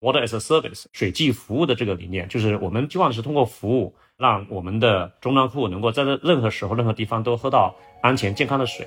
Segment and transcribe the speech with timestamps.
[0.00, 8.86] Water as a Service 水际服务的这个理念，就是我们希望是通过服务，让我们的终端客户能够在任何时候、任何地方都喝到安全健康的水。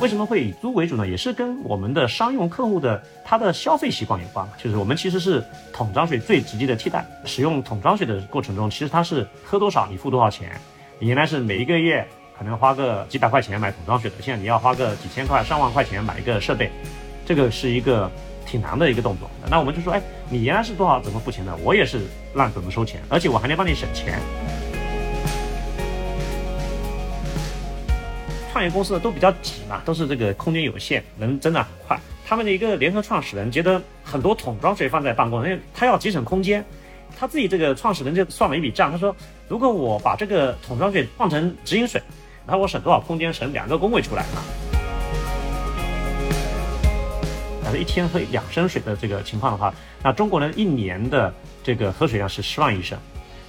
[0.00, 1.06] 为什么会以租为主呢？
[1.06, 4.48] 也是跟我们的商用客户的他的消费习惯有关。
[4.58, 7.06] 就是我们其实是桶装水最直接的替代。
[7.24, 10.60] 使用桶装水的过程中，其实它是喝多少你付多少钱。
[10.98, 12.04] 原来是每一个月
[12.40, 16.70] 可能花个几百块钱买桶装水的，现在你要花个几千块、上万块钱买一个设备，
[17.26, 18.10] 这个是一个
[18.46, 19.30] 挺难的一个动作。
[19.50, 20.00] 那我们就说，哎，
[20.30, 21.54] 你原来是多少怎么付钱的？
[21.56, 22.00] 我也是
[22.34, 24.18] 让怎么收钱，而且我还能帮你省钱。
[28.50, 32.00] 创业公司呢都比较挤嘛，都是这个空间有限，能增长很快。
[32.26, 36.64] 他们的一个联合创始人觉得很多桶装水放在办公，因为他要节省空间。
[37.18, 39.14] 他自己这个创始人就算了一笔账，他说
[39.46, 42.00] 如果我把这个桶装水换成直饮水，
[42.50, 43.32] 那我省多少空间？
[43.32, 44.42] 省两个工位出来啊。
[47.62, 52.98] 假如一天喝两升水的这个情况的话，那中国人一年的这个喝水量是十万亿升。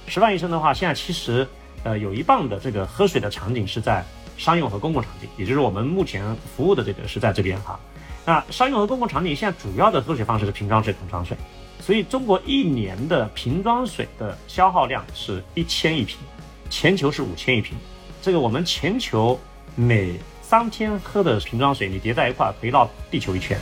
[0.06, 1.46] 十万亿升的话，现在其实
[1.82, 4.04] 呃有一半的这个喝水的场景是在。
[4.38, 6.24] 商用和公共场景，也就是我们目前
[6.56, 7.78] 服务的这个是在这边哈。
[8.24, 11.36] 那商用和公共场景现在主要的喝水方式是瓶装水、桶装水，
[11.80, 16.16] 所以中国一年的瓶装水的消耗量是一千亿瓶，
[16.70, 17.76] 全球是五千亿瓶。
[18.22, 19.36] 这个我们全球
[19.74, 23.58] 每三天喝的瓶装水，你叠在一块可以绕地球一圈。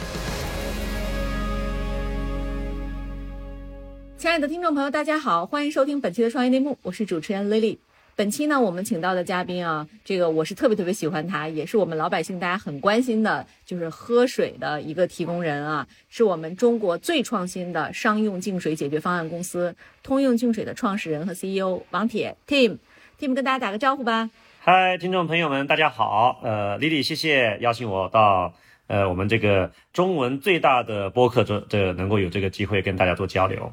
[4.19, 7.79] 亲爱的听众朋友，大家好，欢迎收听本期的创业内幕，我是主持人 Lily。
[8.15, 24.29] 本期呢，我们请到的嘉宾啊，这个我是特别特别喜欢他，也是我们老百姓大家很关心的，就是喝水的一个提供人啊，是我们中国最创新的商用净水解决方案公司通用净水的创始人和 CEO 王铁 Tim，Tim 跟大家打个招呼吧。
[24.63, 26.39] 嗨，听众朋友们，大家好。
[26.43, 28.53] 呃，Lily，谢谢邀请我到
[28.89, 33.73] 呃我们这个中文最大的播客这这能够有这个机会跟大家做交流。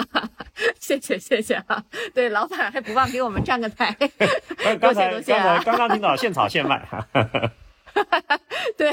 [0.80, 1.84] 谢谢谢谢啊！
[2.14, 3.94] 对，老板还不忘给我们站个台，
[4.80, 5.62] 多谢多谢啊！
[5.62, 7.06] 刚刚听到现炒现卖哈。
[8.76, 8.90] 对，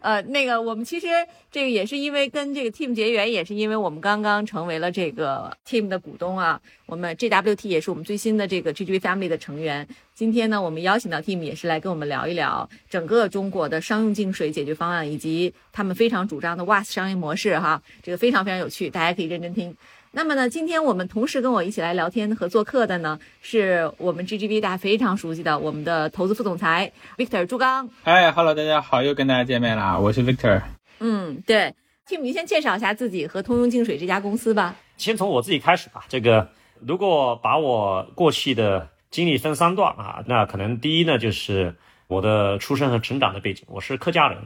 [0.00, 1.06] 呃，那个我们其实
[1.50, 6.60] 这个也是因为跟这个 team 结缘，也是因为我们刚刚成为了这个 team 的股东啊。
[6.86, 9.86] 我们 GWT 也是我们最新的这个 GGV family 的成员。
[10.14, 17.82] 今天呢，我们邀请到 team 也是来跟我们聊一聊整个中国的商用净水解决方案，以及他们非常主张的 WAS 商业模式哈。
[18.02, 19.76] 这个非常非常有趣，大家可以认真听。
[20.16, 27.90] 那么呢，今天我们同时跟我一起来聊天和做客的呢，是我们 GGB 大家非常熟悉的我们的投资副总裁 Victor 朱刚。
[28.04, 30.62] 哎，Hello，大家好，又跟大家见面了，我是 Victor。
[31.00, 31.74] 嗯，对
[32.08, 34.76] ，Tim，你先介绍一下自己和通用净水这家公司吧。
[34.96, 36.06] 先从我自己开始吧。
[36.08, 36.48] 这个
[36.80, 41.76] 如果把我过去的经历分三段啊，那可能第一呢，就是
[42.06, 44.38] 我的出生和成长的背景，我是客家人，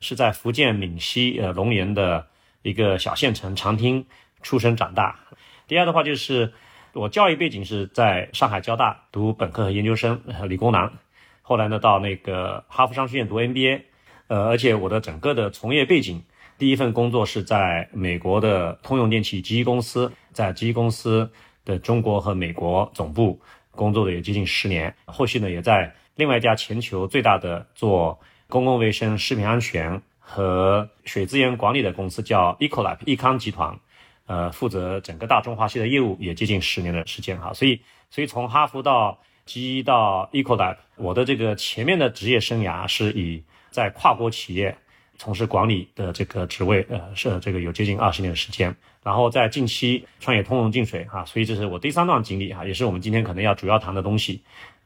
[0.00, 2.24] 是在福建闽西呃龙岩的
[2.62, 4.06] 一个小县城长汀。
[4.42, 5.20] 出生长大，
[5.66, 6.52] 第二的话就是
[6.92, 10.92] 我教育背景是在上海交大读本科和研究生，理工男。
[11.42, 13.82] 后来呢，到那个哈佛商学院读 MBA，
[14.28, 16.22] 呃，而且我的整个的从业背景，
[16.58, 21.30] 第一份工作是在美国的通用电气机公司，在 GE 公司
[21.64, 23.40] 的中国和美国总部
[23.72, 24.94] 工作的有接近十年。
[25.04, 33.78] 后续呢，也在另外一家全球最大的做公共卫生、食品安全和水资源管理的公司，叫 Ecolab 益康集团。
[34.30, 37.80] 呃，负责整个大中华系的业务也接近十年的时间哈，所以，
[38.12, 43.42] 所以从哈佛到 GE 到 Ecolab，我的这个前面的职业生涯是以
[43.72, 44.78] 在跨国企业
[45.18, 54.44] 从事管理的这个职位，呃，是这个有接近二十年的时间，然后在近期创业通用净水哈，所以这是我第三段经历哈，也是我们今天可能要主要谈的东西。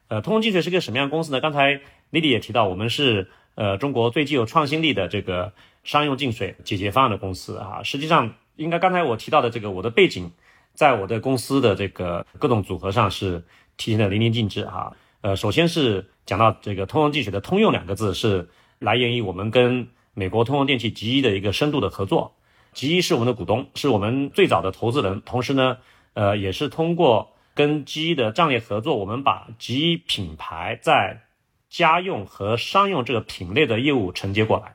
[0.09, 1.43] 呃，通用净水是个什么样的公司呢？
[1.43, 1.79] 刚才
[2.11, 8.33] Lily 也提到，我们是呃中国最具有创新力的这个商用净水解决方案的公司啊，实际上。
[8.57, 10.31] 应该刚才我提到的这个我的背景，
[10.75, 13.45] 在我的公司的这个各种组合上是
[13.77, 14.97] 体现的淋漓尽致哈。
[15.21, 18.49] 呃，首先是讲到这个通用净水的“通用”两个字是
[18.79, 22.37] 来源于我们跟美国通用电气 GE 的一个深度的合作。
[22.75, 25.79] GE 是我们的股东，是我们最早的投资人，同时呢，
[26.13, 31.23] 呃，也是通过跟 GE 的战略合作，我们把 GE 品牌在
[31.71, 34.75] 家用和商用这个品类的业务承接过来。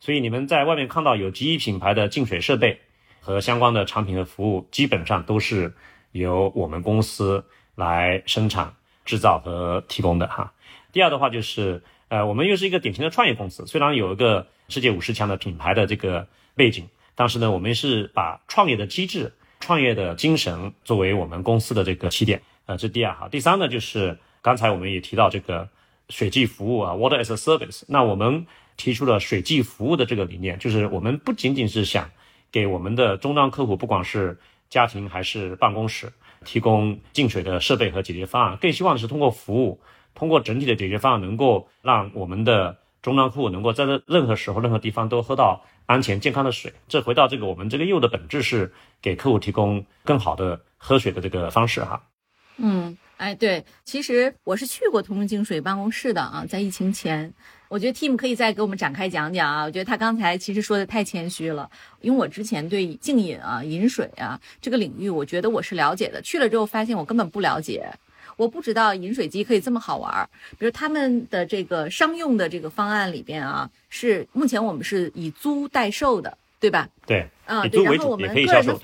[0.00, 2.80] 所以你们在外面看到有 GE 品牌的净水设备。
[3.22, 5.72] 和相关的产品和服务基本上都是
[6.10, 7.44] 由我们公司
[7.76, 8.74] 来生产、
[9.04, 10.52] 制造和提供的哈。
[10.92, 22.42] 第二的话就是，呃，我们又是一个典型的创业公司，虽然有一个世界五十强的品牌的这个背景，但是呢，我们是把创业的机制、创业的精神作为我们公司的这个起点。
[22.66, 23.28] 呃，这第二哈。
[23.28, 25.68] 第三呢，就是刚才我们也提到这个
[26.10, 27.84] 水际服务啊，Water as a Service。
[27.88, 28.46] 那我们
[28.76, 32.10] 提出了水际服务的这个理念，就是我们不仅仅是想
[32.52, 34.38] 给我们的终端客户，不管是
[34.68, 36.12] 家庭还是办公室，
[36.44, 39.80] 提供净水的设备和解决方案，更希望的是通过服务，
[40.14, 46.72] 通过整体的解决方案，能够让我们的终端客户能够在任何时候、任何地方都喝到安全健康的水。
[46.86, 52.02] 这回到这个我们这个业务的本质是给客户提供更好的喝水的这个方式哈。
[52.58, 57.32] 嗯，哎，对，其实我是去过同仁净水办公室的啊，在疫情前，
[57.72, 59.64] 我觉得 Team 可以再给我们展开讲讲啊。
[59.64, 61.70] 我觉得他刚才其实说的太谦虚了，
[62.02, 67.90] 因为我之前对净饮啊、饮水啊这个领域，我觉得我是了解的，去了之后发现我根本不了解，
[68.36, 70.28] 我不知道饮水机可以这么好玩。
[70.58, 76.86] 比如他们的这个商用的这个方案里边啊，是目前我们是以租代售的，对吧？
[77.06, 78.78] 对，啊，以对，然后我们个人的可以销售，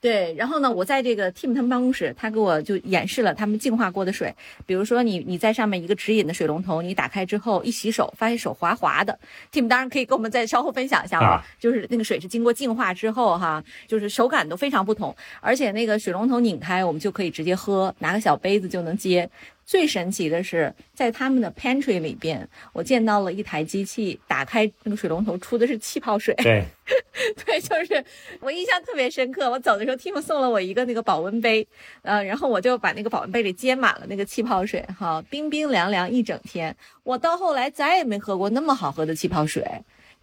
[0.00, 4.32] 对然后呢，我在这个 Team 他们办公室，他给我就演示了他们净化过的水。
[4.64, 9.18] 比如说你你在上面一个直饮的水龙头，你打开之后一洗手，发现手滑滑的。
[9.52, 19.28] Team 当然可以跟我们再稍后分享一下了，啊就是那个水是经过净化之后哈，就是手感都非常不同，而且那个水龙头拧开，我们就可以直接喝，拿个小杯子就能接。
[19.68, 26.34] 最神奇的是，在他们的 pantry 里边，我见到了一台机器，打开那个水龙头出的是气泡水。
[26.36, 26.64] 对，
[27.44, 28.02] 对，就是
[28.40, 29.50] 我印象特别深刻。
[29.50, 31.68] 我走的时候，Tim 送了我一个那个保温杯，
[32.00, 36.74] 呃，然后我就把那个保温杯里接满了那个气泡水，哈，冰冰凉凉一整天。
[37.02, 39.62] 我到后来再也没喝过那么好喝的气泡水，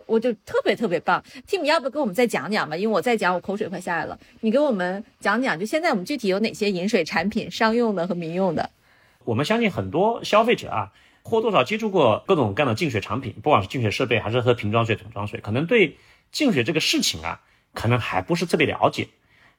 [0.08, 1.24] 我就特别特别棒。
[1.48, 2.76] Tim，要不给我们再讲讲吧？
[2.76, 4.20] 因为我再讲，我口水快下来了。
[4.40, 8.68] 你给我们讲讲，就现在我们具体有哪些饮水产品，商用的和民用的？
[9.26, 10.92] 我们相信很多消费者啊，
[11.24, 15.98] 或多少接触过各种各样的净水产品，不管是净水设备还是喝瓶装水、桶装水，可能对
[16.32, 17.42] 净水这个事情啊，
[17.74, 19.10] 可能还不是特别了解。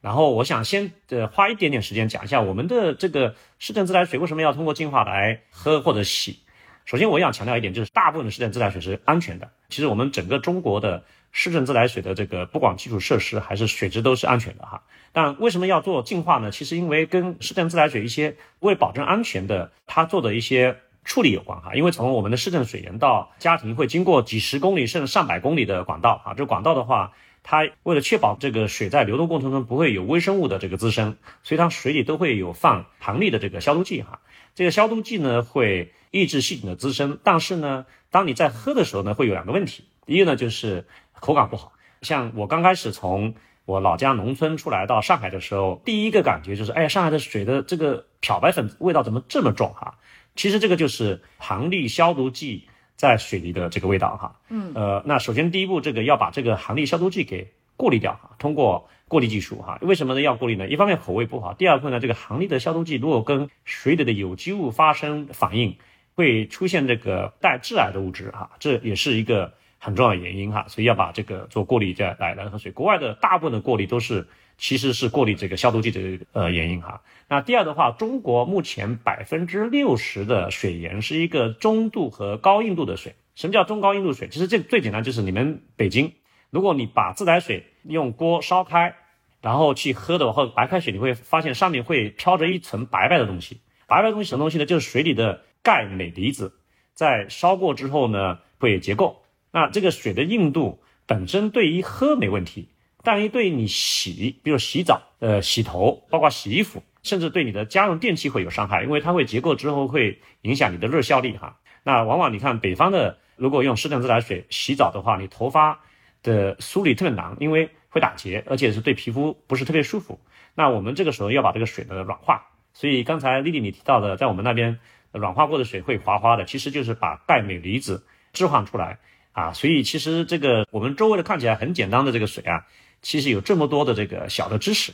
[0.00, 6.40] 然后我想先呃花一点点时间讲一下我们的这个市政自来水为什么要通过净化来喝或者洗。
[6.86, 9.50] 首先我想强调一点，就是大部分的市政自来水是安全的。
[9.68, 11.02] 其实我们整个中国的
[11.32, 14.84] 市政自来水的这个不管基础设施还是水质都是安全的哈。
[15.12, 16.52] 但为什么要做净化呢？
[16.52, 21.74] 其实因为跟市政自来水一些为保证安全的它做的一些处理有关哈。
[21.74, 27.12] 因为从我们的市政水源到家庭会经过几十公里甚至上百公里的管道啊，这管道的话。
[27.48, 34.18] 它为了确保这个水在流动过程中不会有微生物的这个滋生，所以它水里都会有放行力的这个消毒剂哈。
[34.56, 39.84] 这个消毒剂呢会抑制细菌的滋生，但是呢，当你在喝的时候呢，会有两个问题。
[40.06, 40.84] 一个呢就是
[41.20, 41.72] 口感不好，
[42.02, 43.34] 像我刚开始从
[43.66, 49.94] 我老家农村出来到上海的时候，第一个感觉就是，哎，上海的水的这个漂白粉味道怎么这么重哈？
[50.34, 52.68] 其实这个就是行力消毒剂。
[52.96, 60.20] 在水里的这个味道哈，嗯，呃，那首先第一步，这个要把这个行力消毒剂给过滤掉哈，通过过滤技术哈，为什么呢？
[60.20, 60.69] 要过滤呢？
[60.69, 65.76] 一方面口味不好，第二部分呢，这个行力的消毒剂如果跟水里的有机物发生反应，
[66.14, 72.73] 会出现这个带致癌的物质哈，这也是一个很重要的原因哈，所以要把这个做过滤再来来喝水。
[72.73, 74.26] 国外的大部分的过滤都是
[74.56, 77.02] 其实是过滤这个消毒剂的呃原因哈。
[77.28, 83.14] 那第二的话，中国目前百分之六十的水源是一个中度和高硬度的水。
[83.34, 84.28] 什么叫中高硬度水？
[84.28, 86.14] 其实这最简单就是你们北京，
[86.56, 88.96] 如果你把自来水用锅烧开，
[89.42, 93.60] 然后去喝的话，白开水，你会发现上面会飘着一层白白的东西。
[93.86, 94.64] 白白的东西什么东西呢？
[94.64, 96.54] 就是水里的钙镁离子，
[96.94, 99.22] 在烧过之后呢会结构。
[99.50, 102.70] 那这个水的硬度本身对于喝没问题，
[103.02, 106.82] 但于对于你洗，比如洗澡、呃洗头，包括洗衣服。
[107.02, 111.58] 甚至对你的家用电器会有伤害，因为它会结构之后会影响你的热效力哈。
[111.82, 115.82] 那往往你看北方的，如果用市政自来水洗澡的话，你头发
[116.26, 120.18] 的梳理特别难，因为会打结，而且是对皮肤不是特别舒服。
[120.54, 124.80] 那我们这个时候要把这个水的软化，所以刚才丽丽你提到的，在我们那边
[125.12, 128.99] 软化过的水会滑滑的，其实就是把钙镁离子置换出来
[129.33, 129.52] 啊。
[129.52, 132.66] 所以其实这个我们周围的看起来很简单的这个水啊，
[133.00, 134.92] 其实有这么多的这个小的知识。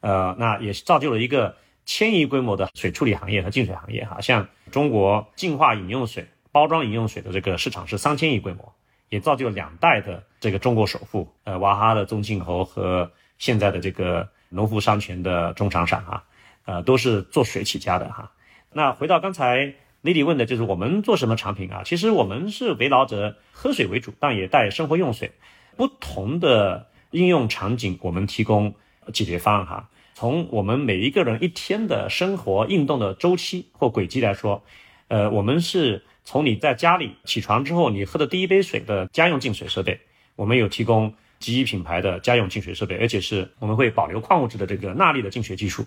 [0.00, 4.20] 呃，那也造就了一个千亿规模的水处理行业和净水行业哈。
[4.20, 8.72] 像中国净化饮用水、包装饮用水的这个市场是三千亿规模，
[9.08, 16.24] 也造就了两代的这个中国首富，呃，娃哈哈的宗庆后和现在的这个农夫山泉的钟长闪哈，
[16.64, 18.32] 呃，都是做水起家的哈。
[18.72, 21.82] 那回到刚才 Lily 问的就是我们做什么产品啊？
[21.84, 25.32] 其实我们是围绕着喝水为主，但也带生活用水，
[25.76, 28.74] 不同的应用场景，我们提供。
[29.10, 34.62] 解决方案哈，从我们每一个人一天的生活运动的周期或轨迹来说，
[35.08, 39.98] 呃，我们是从你在家里起床之后，你喝的第一杯水的家用净水设备，
[40.36, 45.86] 我们有提供极一品牌的家用净水设备，而且是我们会保留矿物质的这个钠离的净水技术。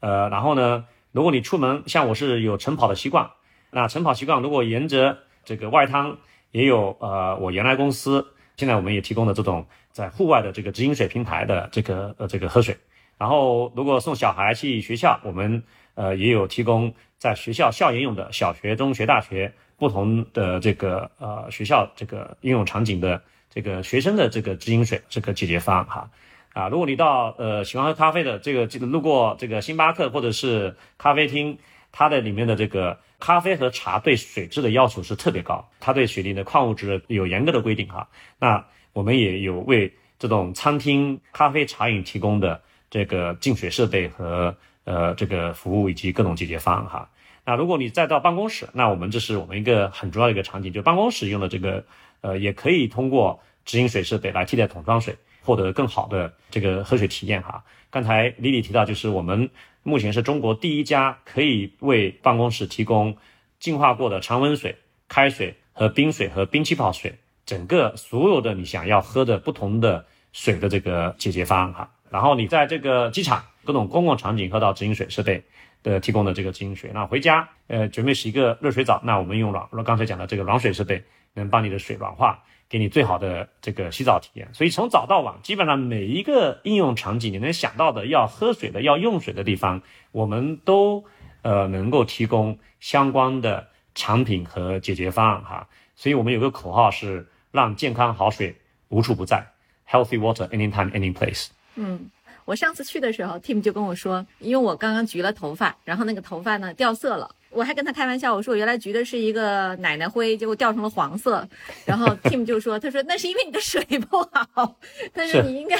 [0.00, 3.28] 呃，然后呢，如果你出门，像我是有晨跑的习惯，
[3.70, 6.16] 那晨跑习惯如果沿着这个外滩
[6.50, 8.26] 也有呃我原来公司
[8.56, 12.74] 现在我们也提供的这种在户外的这个直饮水平台的这个呃这个喝水。
[13.18, 15.62] 然后如果送小孩去学校，我们
[15.94, 26.10] 呃也有提供在学校校园用的小学、中学、大学不同的这个呃学校这个应用场景的这个学生的这个直饮水这个解决方案哈。
[26.52, 31.58] 啊，如果你到呃喜欢喝咖啡的这个这个路过这个星巴克或者是咖啡厅，
[31.90, 38.08] 它的里面的这个咖啡和茶对水质的要求是特别高，它对水里的矿物质有严格的规定哈。
[38.38, 44.54] 那我们也有为这种餐厅咖啡茶饮提供的这个净水设备和
[44.84, 47.10] 呃这个服务以及各种解决方案哈。
[47.44, 51.84] 那如果你再到办公室，那我们这是我们一个很重要的一个场景，就办公室用的这个
[52.20, 55.16] 呃也可以通过直饮水设备来替代桶装水。
[55.46, 57.62] 获得更好的这个喝水体验哈。
[57.90, 59.50] 刚才李李提到，就是我们
[59.82, 63.14] 目前是中国第一家可以为办公室提供
[63.60, 64.74] 净化过的常温水、
[65.06, 71.90] 开水和冰水和冰气泡水，整个所有的你想要喝的不同的水的这个解决方案哈。
[72.08, 75.44] 然后你在这个机场各种公共场景喝到直饮水设备
[75.84, 82.42] 的提供的这个精水，那回家呃准备洗一个热水澡，那我们用软刚才讲的这个软水设备能帮你的水软化。
[82.66, 91.04] 给你最好的这个洗澡体验，所以从早到晚，基本上每一个应用场景你能想到的要喝水的、要用水的地方，我们都
[91.42, 95.68] 呃能够提供相关的产品和解决方案哈。
[95.94, 98.56] 所以我们有个口号是让健康好水
[98.88, 99.46] 无处不在
[99.88, 101.48] ，Healthy water anytime any place。
[101.76, 102.10] 嗯，
[102.44, 107.30] 我上次去的时候，Tim 就跟我说，因为我刚刚焗了头发，然后那个头发呢掉色了。
[107.50, 111.46] 我还跟他开玩笑，我说我原来焗的是一个奶奶灰，结果掉成了黄色。
[111.86, 114.76] 然后 Tim 就说：“他说那是因为你的水不好，
[115.14, 115.78] 他说你应该，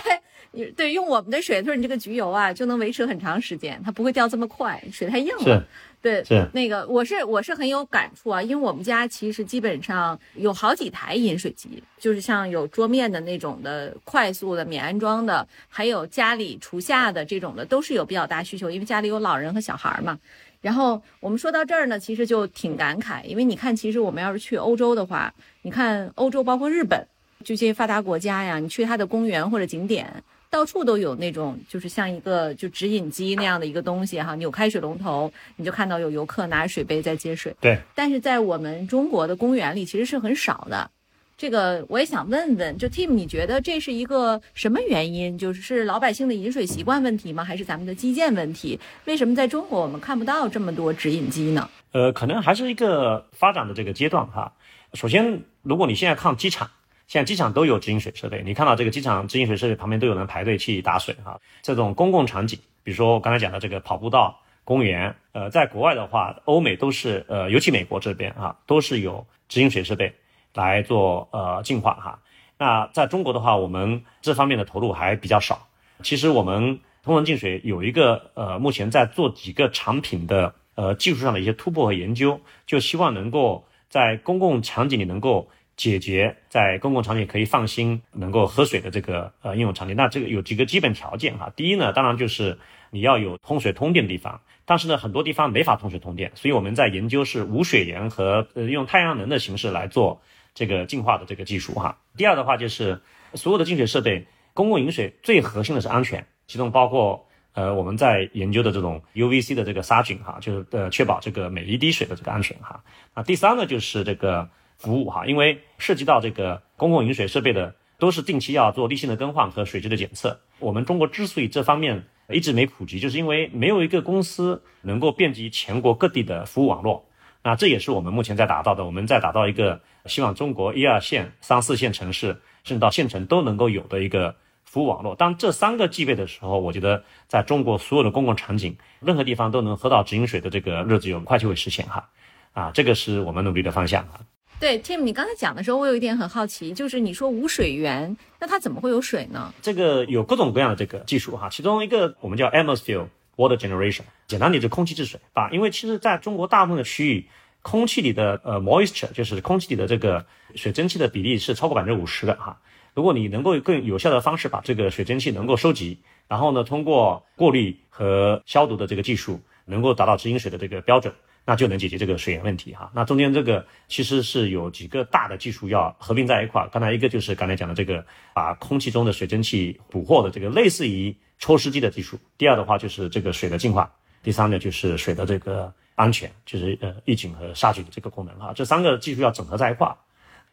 [0.76, 1.60] 对，用我们的水。
[1.60, 5.64] 他说你这个焗油啊就能维持很长时间，它不会掉这么快，水太硬了。”
[6.04, 20.18] 对，是那个我是我是很有感触啊，因为我们家其实基本上有好几台饮水机，就是像有桌面的那种的快速的免安装的，还有家里厨下的这种的，都是有比较大需求，因为家里有老人和小孩嘛。
[20.60, 25.32] 然后我们说到这儿呢，其实就挺感慨，因为你看，其实我们要是去欧洲的话，
[25.62, 27.06] 你看欧洲包括日本
[27.42, 30.22] 这些发达国家呀，你去它的公园或者景点，
[30.54, 37.52] 到处都有那种就是像一个就直饮机那样的一个东西哈，扭开水龙头，你就看到有游客拿着水杯在接水。
[37.60, 40.88] 对，但是在我们中国的公园里，其实是很少的。
[41.36, 45.36] 这个我也想问问，就 Tim，你觉得这是一个什么原因？
[45.36, 47.42] 就是老百姓的饮水习惯问题吗？
[47.42, 48.78] 还是咱们的基建问题？
[49.06, 51.68] 为什么在中国我们看不到这么多直饮机呢？
[51.90, 54.52] 呃，可能还是一个发展的这个阶段哈。
[54.92, 56.70] 首先，如果你现在看机场，
[57.06, 61.40] 现在机场都有直饮水设备，你看到这个机场直饮水设备旁边都有人排队去打水哈。
[61.62, 70.14] 这种公共场景，比如说我刚才讲的这个跑步道、公园，呃，在国外的话，欧美都是呃，尤其美国这边啊，都是有直饮水设备。
[70.56, 72.20] 来做呃净化哈，
[72.56, 75.66] 那在中国的话，我们这方面的投入还比较少。
[76.04, 89.96] 其实我们通文净水有一个呃，目前在做几个产品的呃技术上的一些突破和研究，就希望能够在公共场景里能够解决在公共场景可以放心能够喝水的这个呃应用场景。
[89.96, 92.58] 那这个有几个基本条件哈，第一呢，当然就是
[92.90, 100.22] 你要有通水通电的地方，但是呢，很多地方没法通水通电，所以我们在研究是无水源和呃用太阳能的形式来做。
[100.56, 103.00] 这个净化的这个技术哈，第二的话就是
[103.32, 112.84] 所有的净水设备，公共饮水最核心的是安全，其中包括呃我们在研究的这种 UVC 的这个杀菌哈，就是呃确保这个每一滴水的这个安全哈。
[113.16, 120.40] 那第三呢就是这个服务哈，因为涉及到这个公共饮水设备的都是定期要做例行的更换和水质的检测。
[120.58, 127.06] 我们中国之所以这方面一直没普及，就是因为没有一个公司能够遍及全国各地的服务网络。
[127.42, 129.80] 那这也是我们目前在打造的，我们在打造一个。
[130.06, 135.14] 希望中国一二线、三四线城市，甚至到县城都能够有的一个服务网络。
[135.14, 142.10] 当这三个具备的时候，我觉得在中国所有的公共场景，任何地方都能喝到直饮水的这个日子，有快就会实现哈。
[142.52, 144.20] 啊，这个是我们努力的方向啊。
[144.58, 149.52] 对，Tim，你刚才讲的时候，我有一点很好奇，就是你说无水源，那它怎么会有水呢？
[149.60, 153.06] 这个有各种各样的这个技术哈，其中一个我们叫 atmosphere
[153.36, 155.50] water generation，简单点就空气治水啊。
[155.50, 157.26] 因为其实在中国大部分的区域。
[157.66, 162.60] 空气里的呃 moisture 就是空气里的这个水蒸气的比例是超过百分之五十的哈。
[162.92, 172.90] 如果你能够更有效的方式把这个水蒸气能够收集，然后呢通过过滤和消毒的这个技术能够达到直饮水的这个标准，那就能解决这个水源问题哈。
[172.94, 176.68] 那中间这个其实是有几个大的技术要合并在一块儿。
[176.68, 182.18] 刚才一个就是刚才讲的这个把空气中的水蒸气捕获的这个类似于抽湿机的技术。
[182.38, 183.92] 第二的话就是这个水的净化。
[184.22, 185.72] 第三呢就是水的这个。
[185.96, 189.96] 安全就是呃预警和杀菌的这个功能哈，这三个技术要整合在一块儿，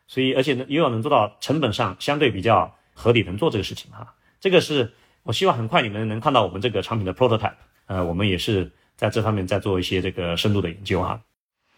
[0.06, 4.14] 所以而且呢又要能做到成本上相对比较合理，能做这个事情哈。
[4.40, 4.94] 这个是
[5.24, 7.56] 我希望很快你们能看到我们这个产品的 prototype，
[7.88, 8.72] 呃，我们也是
[9.02, 11.20] 在这方面再做一些这个深度的研究啊。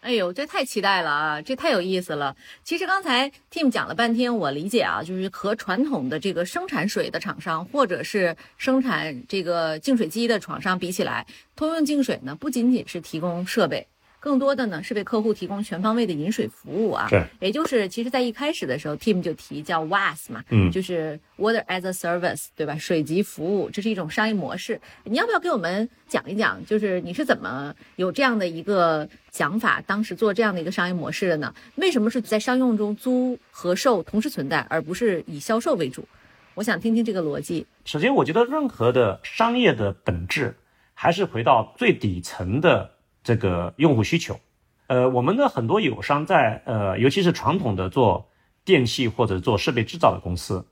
[0.00, 1.40] 哎呦，这太期待了啊！
[1.40, 2.36] 这太有意思了。
[2.62, 11.26] 其实刚才 Tim 讲了半天，我理解啊，就是和传统的这个生产水的厂商，或者是生产这个净水机的厂商比起来，
[11.56, 13.86] 通用净水呢，不仅仅是提供设备。
[14.24, 22.74] 更多的呢是为客户提供全方位的饮水服务啊，是，也就是其实在一开始的时候，Team 就提叫 WAS 嘛，嗯，就是 Water as a Service，对吧？
[22.78, 24.80] 水级服务，这是一种商业模式。
[25.04, 31.54] 你要不要给我们讲一讲，就是你是怎么有这样的一个想法，当时做这样的一个商业模式的呢？
[31.74, 36.08] 为什么是在商用中租和售同时存在，而不是以销售为主？
[36.54, 37.66] 我想听听这个逻辑。
[37.84, 40.54] 首先，我觉得任何的商业的本质
[40.94, 42.93] 还是回到最底层的。
[43.24, 44.38] 这个用户需求，
[44.86, 48.30] 呃，我们的很多友商在呃，尤其是传统的做
[48.64, 50.68] 电器或者做设备制造的公司，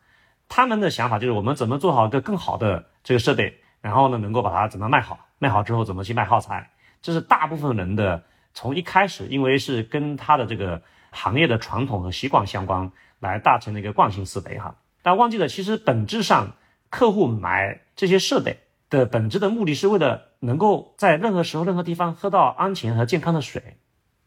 [0.49, 14.77] 他们的想法就是我们怎么做好一个更好的这个设备，然后呢，能够把它怎么卖好，卖好之后怎么去卖耗材，这是大部分人的从一开始，因为是跟他的这个行业的传统和习惯相关，来达成的一个惯性思维哈。
[15.03, 16.53] 但忘记了，其实本质上
[16.91, 18.59] 客户买这些设备。
[18.93, 23.79] 的本质的目的是为了能够在任何时候、任何地方喝到安全和健康的水。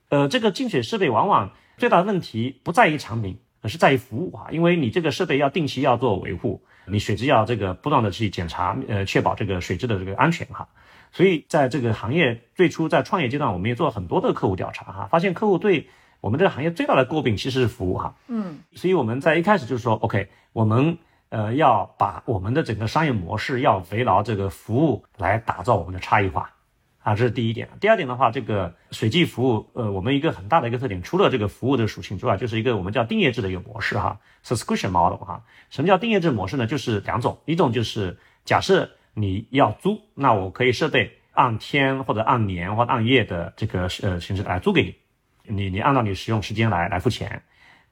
[0.10, 4.48] 呃，这个净水设备往往最大的问题不在于产品，而是在于服务啊。
[4.50, 10.68] 因为你这个设备要定期要做维护，你水质要这个不断的去检查，呃，确保这个水质的这个安全哈。
[11.12, 15.90] 所以在这个行业最初在创业阶段，我们也做了很多的客户调查哈，发现客户对
[16.22, 18.16] 我们这个行业最大的诟病其实是服务哈。
[18.28, 20.98] 嗯，所以我们在一开始就是说，OK，我们。
[21.36, 26.50] 呃，要把我们的整个商业模式要围绕这个服务来打造我们的差异化，
[27.04, 27.68] 啊，这是第一点。
[27.82, 35.44] 第二点的话，这个水季服务，呃，我们一个很大的一个特点，除了这个服务的属性之外，就是一个我们叫订阅制的一个模式哈，subscription model 哈。
[35.70, 36.66] 什么叫订阅制模式呢？
[36.68, 47.44] 就是两种，一种就是假设你要租，那我可以设备按天或者按年或者按月的这个呃形式来租给你，你你按照你使用时间来来付钱。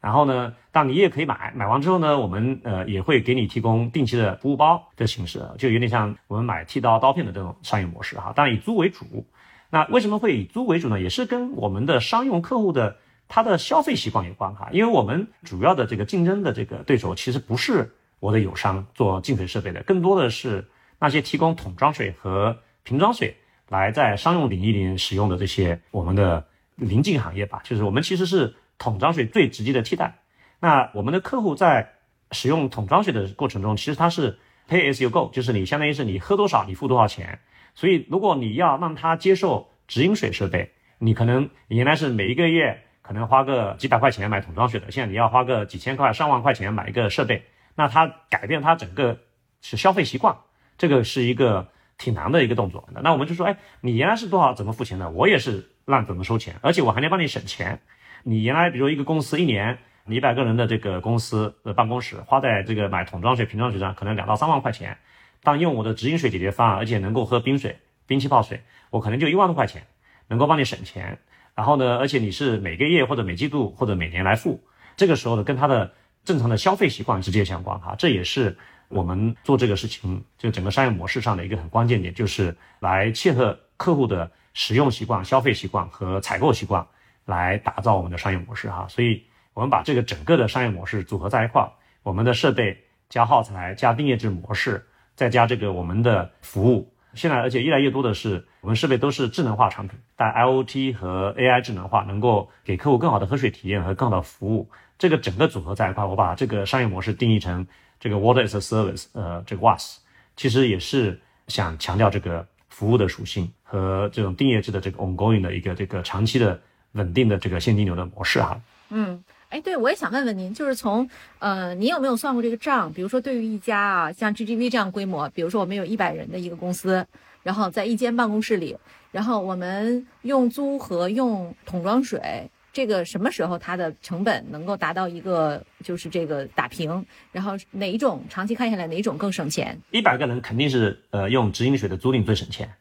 [0.04, 8.34] 然后呢，当你也可以买，买完之后呢，我们呃也会给你提供定期的服务包的形式，就有点像我们买剃刀刀片的这种商业模式哈。
[8.36, 9.26] 当然以租为主，
[9.70, 11.00] 那为什么会以租为主呢？
[11.00, 12.98] 也是跟我们的商用客户的
[13.30, 14.68] 他的消费习惯有关哈。
[14.74, 17.90] 因为我们主要的这个竞争的这个对手其实不是
[18.20, 20.68] 我的友商做净水设备的，更多的是
[21.00, 23.38] 那些提供桶装水和瓶装水
[23.70, 27.62] 来在商用领域里使用的这些我们的临近行业吧。
[27.64, 28.54] 就是我们其实是。
[28.78, 30.20] 桶装水最直接的替代，
[30.60, 31.94] 那我们的客户在
[32.32, 37.40] 使用桶装水的过程中，其实他是 pay as you go，就是你相当于是你喝多少你付多少钱。
[37.76, 47.44] 所以如果你要让他接受直饮水设备，你可能原来是每一个月可能花个几百块钱买桶装水的，现在你要花个几千块、上万块钱买一个设备，
[47.76, 49.20] 那他改变他整个
[49.62, 50.36] 是消费习惯，
[50.78, 52.88] 这个是一个挺难的一个动作。
[53.02, 55.10] 那我们就说，哎，你原来是多少怎么付钱的？
[55.10, 57.82] 我也是让怎么收钱，而且我还能帮你省钱。
[58.24, 64.98] 你原来比如一个公司一年你一百个人的这个公司的办公室花在这个买桶装水、瓶装水上可能两到三万块钱，
[65.44, 69.84] 当用我的直饮水解决方案，而且能够喝冰水、冰气泡水，我可能就一万多块钱，
[70.28, 71.20] 能够帮你省钱。
[71.56, 74.64] 然后呢，而且你是每个月或者每季度或者每年来付，
[74.96, 77.94] 这个时候呢，跟他的正常的消费习惯直接相关哈。
[77.98, 78.58] 这也是
[78.88, 86.86] 我们做这个事情就整个商业模式上的一个很关键点，就是来切合客户的使用习惯、消费习惯和采购习惯。
[87.26, 91.72] 来打造我们的商业模式哈，所以我们把这个整个的商业模式组合在一块儿，
[92.04, 104.70] 我们的设备加耗材加订阅制模式，再加这个我们的服务，现在而且越来越多的是我们设备都是智能化产品，带 IOT 和 AI 智能化，能够给客户更好的喝水体验和更好的服务。
[104.98, 107.66] 这个整个组合在一块，我把这个商业模式定义成
[108.00, 109.98] 这个 Water as a Service，呃，这个 WAS，
[110.36, 116.60] 其实也是想强调这个服务的属性和这种订阅制的这个 ongoing 的一个这个长期的。
[116.94, 122.92] 稳定的这个现金流的模式哈，嗯，哎，对我也想问问您，就是从呃，您有没有算过这个账？
[122.94, 127.06] 比如说，对于一家啊，像 GGV 这样规模，比如说我们有一百人的一个公司，
[127.42, 128.78] 然后在一间办公室里，
[129.12, 137.04] 然后我们用租和用桶装水，这个什么时候它的成本能够达到一个就是这个打平？
[137.32, 139.80] 然后哪一种长期看下来哪一种更省钱？
[139.90, 142.72] 一百个人肯定是呃用直饮水的租赁最省钱，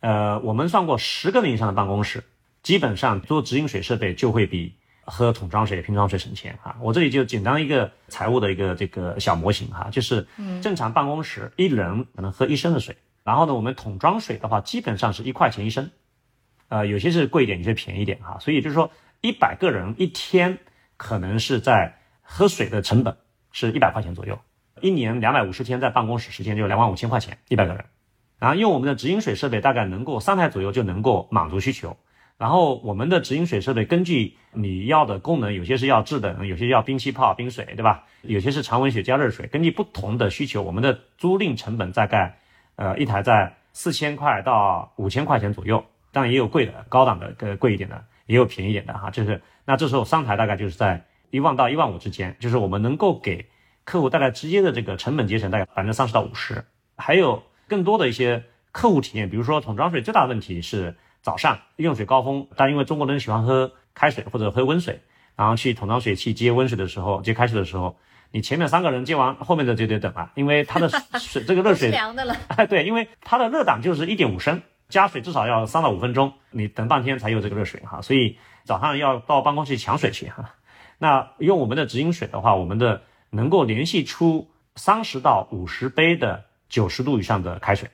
[0.00, 2.24] 呃，我们算过十个人以上的办公室。
[2.62, 6.76] 基本上做直饮水设备就会比喝桶装水、瓶装水省钱啊！
[6.80, 10.26] 我这里就简单一个财务的一个这个小模型哈，就是
[10.62, 15.90] 正常办公室一人可能喝一升的水，然后呢，我们桶装水的话基本上是一块钱一升，
[16.68, 20.58] 呃，有些是贵一点，有些便宜一点哈，所以就是说一百个人一天
[20.96, 23.16] 可能是在喝水的成本
[23.50, 24.38] 是一百块钱左右，
[24.80, 27.84] 一年两百五十天在办公室时间就两万五千块钱一百个人，
[28.38, 31.96] 然后用我们的直饮水设备大概能够三台左右就能够满足需求。
[32.40, 38.06] 然后我们的直饮水设备根据你要的功能，有些是要制冷，有些要冰气泡冰水，对吧？
[38.22, 42.38] 有些是常温水加热水，根据不同的需求，我们的租赁成本大概，
[42.76, 49.10] 呃，一台在四千块到五千块钱左右，当然也有贵的，高档的呃贵一点的，也有便宜一点的哈。
[49.10, 53.44] 就是那这时候三台大概就是在一万到一万五之间，就是我们能够给
[53.84, 56.64] 客户带来直接的这个成本节省大概百分之三十到五十，
[56.96, 60.96] 还有更多的一些客户体验，比如说桶装水最大的问题是。
[61.22, 65.00] 早上用水高峰，但因为中国人喜欢喝开水或者喝温水，
[65.36, 67.96] 然后去桶装水器接温水的时候，接开水的时候，
[68.30, 72.36] 你前面三个人接完，后面的就得等了，因为它的水这个热水 凉的了。
[72.48, 80.54] 哎，对，因为它的热档就是一点五升，加水至少要三到五分钟，你等半天才有这个热水哈，所以早上要到办公室抢水去哈。
[80.98, 87.90] 那用我们的直饮水的话，我们的能够连续出三十到五十杯的九十度以上的开水。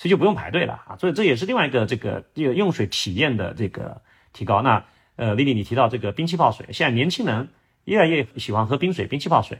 [0.00, 4.00] 所以就不用排队了啊，所以这也是另外一个这个这个用水体验的这个
[4.32, 4.62] 提高。
[4.62, 4.86] 那
[5.16, 7.50] 呃，丽丽你提到这个冰气泡水，现在年轻人
[7.84, 9.58] 越来越喜欢喝冰水、冰气泡水。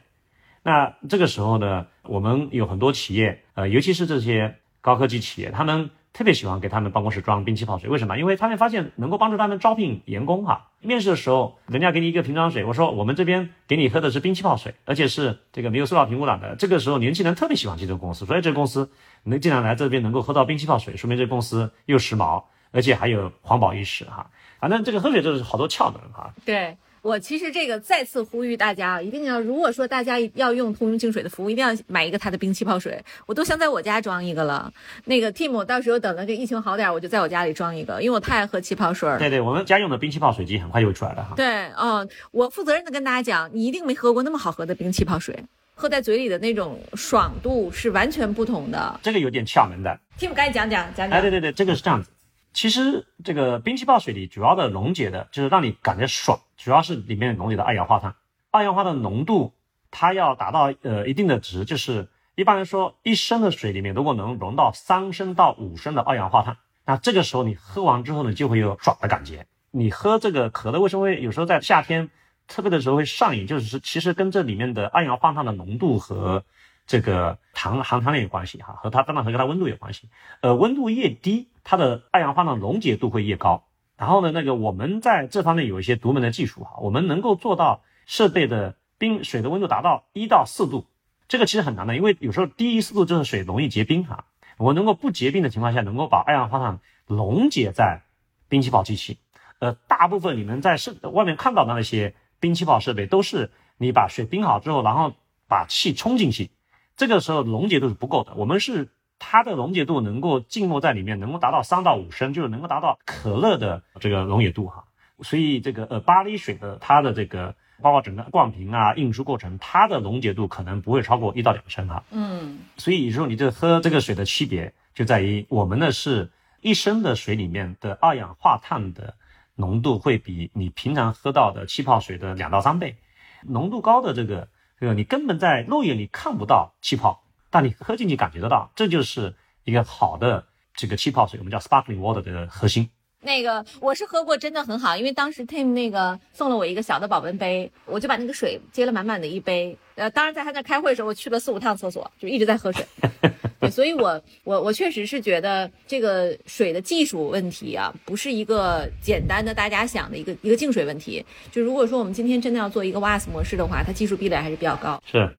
[0.62, 5.90] 那这个时候呢，我们有很多企业，呃，尤其是这些高科技企业，他们。
[6.12, 8.18] 特别喜欢给他们办公室装冰气泡水，为什么？
[8.18, 10.70] 因为他们发现能够帮助他们招聘员工哈。
[10.80, 16.56] 面试的时候，人家给你一个瓶装水，我说我们这边给你喝的是冰气泡水，而且是这个没有塑料瓶污染的。
[16.56, 18.90] 这个时候，年轻人特别喜欢进这个公司，所以这个公司
[19.24, 24.30] 能经常来这边能够喝到冰气泡水，说明这公司又时髦，而且还有环保意识哈。
[24.60, 26.32] 反正这个喝水就是好多窍门哈。
[26.44, 26.76] 对。
[27.02, 33.02] 我其实这个再次呼吁大家，一定要如果说大家要用通用净水的服务，一定要买一个它的冰气泡水。
[33.24, 34.70] 我都想在我家装一个了。
[35.06, 39.10] 那个 Tim，到时候等到这疫情好点，我就在我家里装一个，因为我太爱喝气泡水。
[39.18, 41.32] 对对，我们家用的冰气泡水机很快就会出来了哈。
[41.36, 45.42] 对，嗯，我负责任的跟大家讲，你一定没喝过那么好喝的冰气泡水，
[45.80, 49.00] 喝在嘴里的那种爽度是完全不同的。
[49.02, 51.18] 这个有点窍门的，Tim 赶紧讲讲讲讲。
[51.18, 52.10] 哎，对对对，这个是这样子。
[52.52, 58.14] 其实这个冰气泡水里主要的溶解的就是让你感觉爽，主要是里面溶解的二氧化碳。
[58.50, 59.54] 二氧化碳浓度
[59.90, 69.46] 它要达到呃一定的值，就是一般来说一升的水里面如果能溶到三升到五升的二氧化碳，那这个时候你喝完之后呢就会有爽的感觉。
[69.70, 72.10] 你喝这个可乐为什么会有时候在夏天
[72.50, 76.44] 特别的时候会上瘾，就是其实跟这里面的二氧化碳的浓度和
[76.86, 80.10] 这个糖含糖量有关系哈，和它当然和它温度有关系。
[80.42, 81.48] 呃，温度越低。
[81.62, 83.64] 它的二氧化碳溶解度会越高，
[83.98, 90.86] 然后呢，那个我们在这方面有一些独门的技术哈，我们能够做到设备的冰水的温度达到一到四度，
[91.28, 94.24] 这个其实很难的，因为有时候低于四度就是水容易结冰哈。
[94.56, 98.00] 我能够不结冰的情况下，能够把二氧化碳溶解在
[98.48, 99.18] 冰气泡机器。
[99.58, 105.12] 呃，大部分你们在室外面看到的那些冰气泡设备，都是你把水冰好之后，然后
[105.46, 106.50] 把气冲进去，
[106.96, 108.34] 这个时候溶解度是不够的。
[108.34, 108.88] 我们是。
[109.22, 114.86] 它的溶解度能够浸没在里面，能够达到三到五升，就是能够达到可乐的这个溶解度哈。
[115.20, 122.02] 所以这个呃巴黎水的它的这个包括整个灌瓶啊运输过程，它的溶解度可能不会超过一到两升哈。
[122.10, 126.30] 嗯，所以说你这喝这个水的区别就在于我们呢是
[126.62, 129.14] 一升的水里面的二氧化碳的
[129.60, 132.96] 浓度会比你平常喝到的气泡水的两到三倍，
[133.42, 134.48] 浓度高的这个
[134.80, 137.22] 这个你根本在肉眼里看不到气泡。
[137.52, 142.88] 但你喝进去感觉得到，这就是一个好的这个气泡水，我们叫 sparkling water 的核心。
[143.22, 149.76] 那个我是喝过，真的很好，因为当时 Tim 那个送了我一个小的保温杯，我就把那个水接了满满的一杯。
[149.96, 152.82] 呃，当然在他那开会的时候，我去了四五趟厕所，就一直在喝水。
[153.60, 161.22] 对，所以我我我确实是觉得这个水的技术问题啊，不是一个简单的大家想的一个一个净水问题。
[161.52, 165.02] 就如果说我们今天真的要做一个 WAS 模式的话，它技术壁垒还是比较高。
[165.04, 165.30] 是。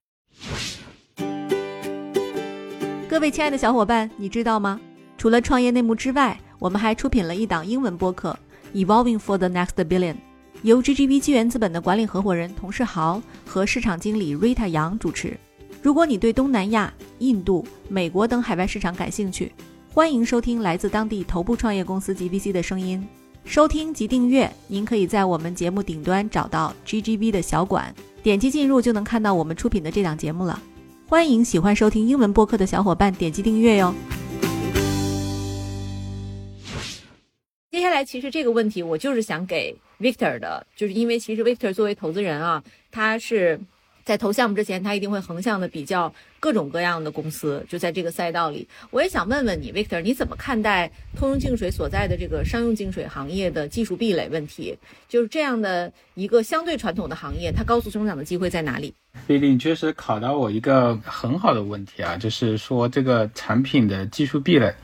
[3.08, 4.80] 各位亲爱的小伙伴，你知道吗？
[5.18, 8.38] 除了创业内幕之外，我们还出品了一档英文播客
[8.86, 10.14] 《Evolving for the Next Billion》，
[10.62, 15.36] 由 GGV 纪元资本的管理合伙人童世豪和市场经理 Rita 杨主持。
[15.82, 19.50] 如果你对东南亚、印度、美国等海外市场感兴趣，
[19.92, 23.04] 欢迎收听来自当地头部创业公司 GVC 的声音。
[23.44, 30.62] 收听及订阅，您可以在我们节目顶端找到 GGV 的小馆，点击进入就能看到我们出品的这档节目了。
[31.08, 33.92] 欢迎喜欢收听英文播客的小伙伴点击订阅哟。
[38.04, 43.60] 其实这个问题我就是想给 Victor 的，就是因为其实 Victor 作为投资人啊，他是
[44.04, 48.66] 在投项目之前，他一定会横向的比较各种各样的公司就在这个赛道里。
[48.90, 54.76] 我也想问问你，Victor，你怎么看待通用净水所在的这个商用净水行业的技术壁垒问题？
[55.08, 58.92] 就是这样的一个相对传统的行业，它高速增长的机会在哪里？
[59.28, 64.74] 丽丽，你确实考到我一个很好的问题啊，就是说这个产品的技术壁垒。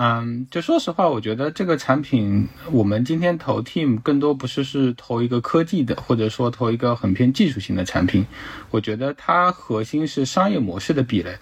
[0.00, 8.24] 嗯，就说实话，我觉得这个产品，我们今天投 team 更多不是是投一个科技的，或者说投一个很偏技术性的产品。
[8.70, 11.36] 我觉得它核心是商业模式的壁垒。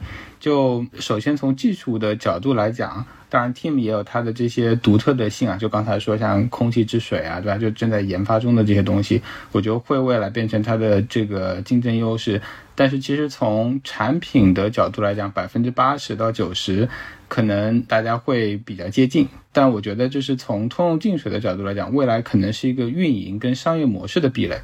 [0.46, 5.56] 就首先从技术的角度来讲，当然 team 也有它的这些独特的性啊。
[5.56, 7.58] 就刚才说像空气之水啊，对吧？
[7.58, 12.40] 就正在研发中的这些东西，我觉得会未来变成它的这个竞争优势。
[12.76, 16.88] 但是其实从产品的角度来讲，百分之八十到九十。
[17.26, 24.60] 可能大家会比较接近，但我觉得就是从通用净水的角度来讲，未来可能是一个运营跟商业模式的壁垒。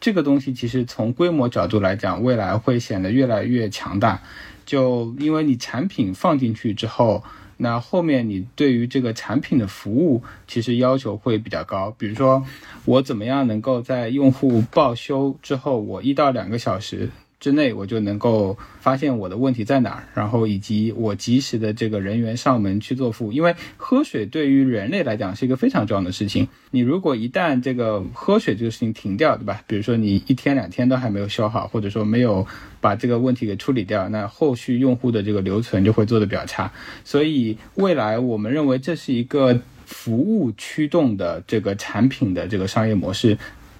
[0.00, 4.22] 这个东西其实从规模角度来讲，未来会显得越来越强大。
[4.66, 7.24] 就因为你产品放进去之后，
[7.56, 11.94] 那后面你对于这个产品的服务其实要求会比较高。
[11.96, 12.44] 比如说，
[12.84, 17.08] 我怎么样能够在用户报修之后，我一到两个小时。
[17.38, 23.32] 之内，我就能够发现我的问题在哪儿，然后以及我及时的这个人员上门去做服务。
[23.32, 26.48] 因为喝水对于人类来讲是一个非常重要的事情。
[26.70, 29.62] 你如果一旦这个喝水这个事情停掉，对吧？
[29.66, 32.46] 比如说你一天两天都还没有修好，或者说没有
[32.80, 36.72] 把这个问题给处理掉，那后续用户的这个留存就会做的比较差。
[37.04, 43.36] 所以未来我们认为这是一个服务驱动的这个产品的这个商业模式。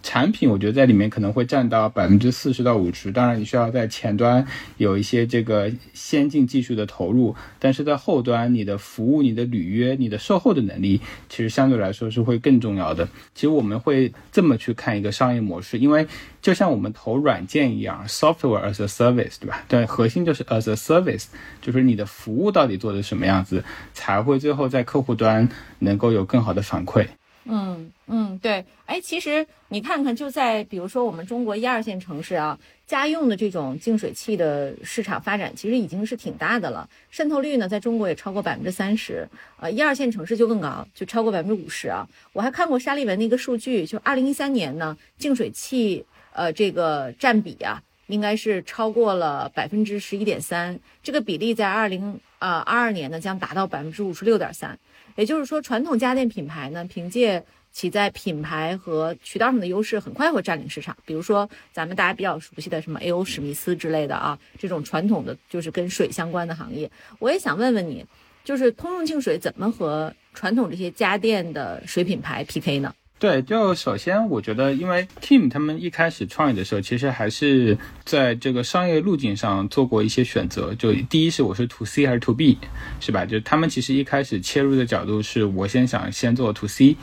[0.06, 13.08] 产品我觉得在里面可能会占到百分之四十到五十，当然你需要在前端有一些这个先进技术的投入，但是在后端你的服务、你的履约、你的售后的能力，其实相对来说是会更重要的。
[13.34, 16.06] 其实我们会这么去看一个商业模式，因为
[16.40, 19.64] 就像我们投软件一样，software as a service，对吧？
[19.66, 21.24] 对，核心就是 as a service，
[21.60, 25.48] 就是你的服务到底做的什么样子，才会最后在客户端
[25.80, 27.04] 能够有更好的反馈。
[27.48, 39.28] 嗯嗯，对，哎，其实你看看，就在比如说我们中国一二线城市啊，家用的这种净水器的市场发展其实已经是挺大的了，渗透率呢，在中国也超过百分之三十，
[39.60, 42.08] 呃，一二线城市就更高，就超过百分之五十啊。
[42.32, 54.76] 我还看过沙利文的一个数据，就二零一三年呢，净水器呃这个占比啊，应该是超过了百分之十一点三，这个比例在二零呃二二年呢将达到百分之五十六点三。
[55.16, 60.96] 也就是说，传统家电品牌呢，凭借其在品牌和渠道上的优势，很快会占领市场。
[61.04, 63.24] 比如说，咱们大家比较熟悉的什么 A.O.
[63.24, 66.90] 史密斯之类的啊，这种传统的就是跟水相关的行业。
[67.18, 68.04] 我也想问问你，
[68.44, 72.94] 就是通用净水怎么和传统这些家电的水品牌 PK 呢？
[73.18, 80.74] 对，就首先我觉得，因为 Team 他们一开始创业的时候，其实还是在这个商业路径上做过一些选择。
[80.74, 82.58] 就第一是我是 To C 还是 To B，
[83.00, 83.24] 是吧？
[83.24, 86.94] 就他们其实一开始切入的角度是我先想先做 To C，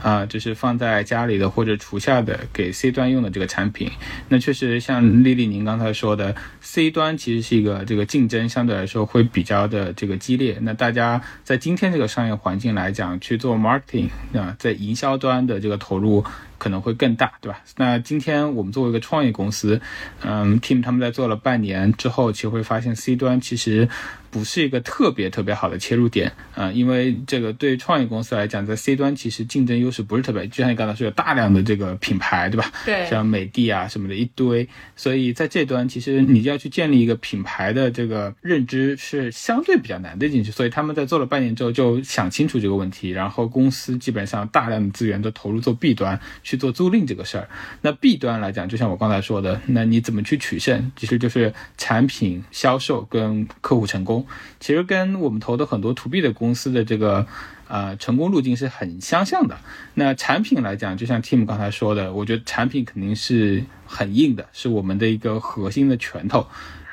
[0.00, 3.90] 啊，就是放在家里的或者厨下的给 C 端用的这个产品。
[4.28, 10.58] 那确实像丽丽您刚才说的，C 端其实是一个这个竞争相对来说会比较的这个激烈。
[10.60, 15.55] 那大家在今天这个商业环境来讲去做 marketing 啊，在营销端的。
[15.60, 16.24] 这个投入。
[16.58, 17.60] 可能会更大，对吧？
[17.76, 19.80] 那今天我们作为一个创业公司，
[20.22, 23.88] 嗯，team 他们在做了半年之后，其实会发现 C 端其实
[24.30, 32.70] 不是一个特别特别好的切入点啊，因为这个对创业公司来讲，在 C 端其实竞争优势不是特别，就像你刚才说，有大量的这个品牌，对吧？
[32.84, 46.18] 对，像美的啊什么的一堆，所以在这端其实你要去建立一个品牌的这个认知是相对比较难的进去，所以他们在做了半年之后就想清楚这个问题，然后公司基本上大量的资源都投入做 B 端。
[46.46, 47.48] 去做租赁这个事儿，
[47.80, 50.92] 那 B 端来讲，就像我刚才说的，那你怎么去取胜？
[50.94, 54.24] 其实就是产品销售跟客户成功，
[54.60, 57.26] 其实跟我们投的很多 To B 的公司的这个
[57.66, 59.58] 呃成功路径是很相像的。
[59.94, 66.46] 那产品来讲，就像 Tim 刚才说的，我觉得产品肯定是很硬的，是我们的一个核心的拳头。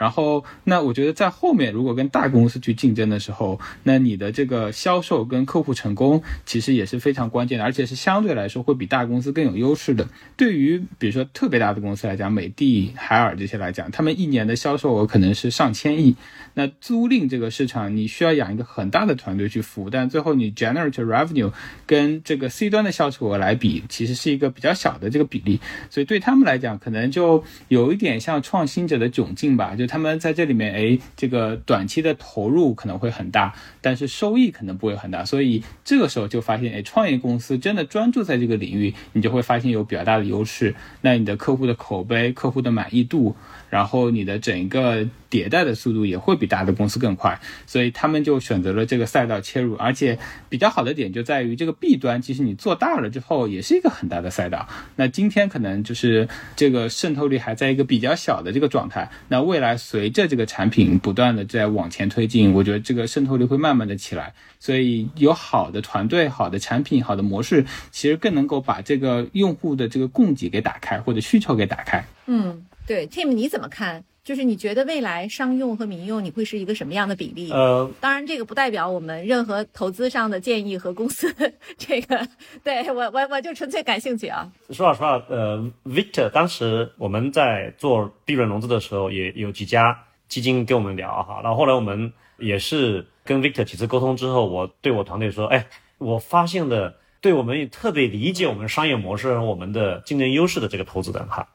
[0.03, 10.05] 然后，那我觉得在后面，如果跟大公司去竞争的时候，那你的这个销售跟客户成功其实也是非常关键的，而且是相对来说会比大公司更有优势的。
[10.35, 16.17] 对于比如说特别大的公司来讲，美的、海尔这些来讲，他们一年的销售额可能是上千亿。
[16.55, 21.49] 那租赁这个市场，你需要养一个很大的团队去服务，但最后你 generate revenue
[21.87, 25.61] 跟这个 C 端的销售额来比，其实是一个比较小的这个比例。
[25.89, 29.92] 所以对他们来讲，可能就有一点像创新者的窘境吧，就。
[29.93, 40.73] 他们在这里面，哎，这个短期的投入可能会很大，但是收益可能不会很大，所以这个时候就发现，哎，创业公司真的专注在这个领域，你就会发现有比较大的优势。
[41.01, 43.35] 那你的客户的口碑、客户的满意度。
[43.73, 49.75] 然后你的整个迭代的速度也会比大的公司更快，所以他们就选择了这个赛道切入。
[49.77, 50.15] 而且
[50.47, 54.69] 比较好的点就在于这个 B 端，其实你做大了之后也是一个很大的赛道。
[54.95, 59.09] 那今天可能就是这个渗透率还在一个比较小的这个状态。
[59.27, 64.31] 那未来随着这个产品不断的在往前推进，我觉得这个渗透率会慢慢的起来。
[64.59, 72.05] 所以有好的团队、好的产品、好的模式，其实更能够把这个用户的这个供给给打开，或者需求给打开。
[72.27, 72.63] 嗯。
[72.85, 74.03] 对，Tim，你怎么看？
[74.23, 77.51] 就是你觉得未来商用和民用你会是一个什么样的比例？
[77.51, 81.33] 呃，当然这个不代表我们任何投资上的建议和公司
[81.77, 82.25] 这个，
[82.63, 84.49] 对我我我就纯粹感兴趣啊。
[84.69, 95.67] 说老实话，呃，Victor 当时我们在做 B 轮融资的时候，也有几家基金跟我们聊哈，然后后来我们也是跟 Victor 几次沟通之后，我对我团队说，哎，
[95.97, 101.49] 我发现的对我们特别理解我们商业模式和我们的竞争优势的这个投资人哈。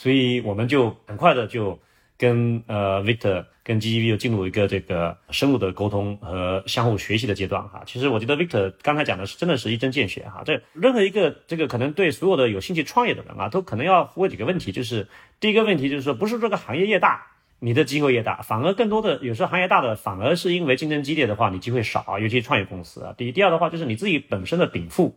[0.00, 1.78] 所以我们就很快的就
[2.16, 7.82] 跟呃 Victor 跟 GGV 又进入一个这个深入的沟通和相互学习的阶段哈。
[7.84, 10.42] 其实我觉得 Victor 刚才讲的是真的是一针见血哈。
[10.42, 15.06] 这任何一个这个可能对所有的有兴趣创业的人啊，都可能要问几个问题，就是
[15.38, 17.26] 第一个问题就是说，不是这个行业越大，
[17.58, 23.14] 你的机会越大，反而更多的有时候行业大的反而是因为竞争激烈的话，你机会少啊，尤其创业公司啊。
[23.18, 25.14] 第一，第二的话就是你自己本身的禀赋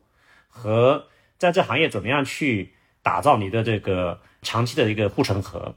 [0.50, 1.06] 和
[1.38, 4.20] 在这行业怎么样去打造你的这个。
[4.44, 5.74] 长期的一个护城河。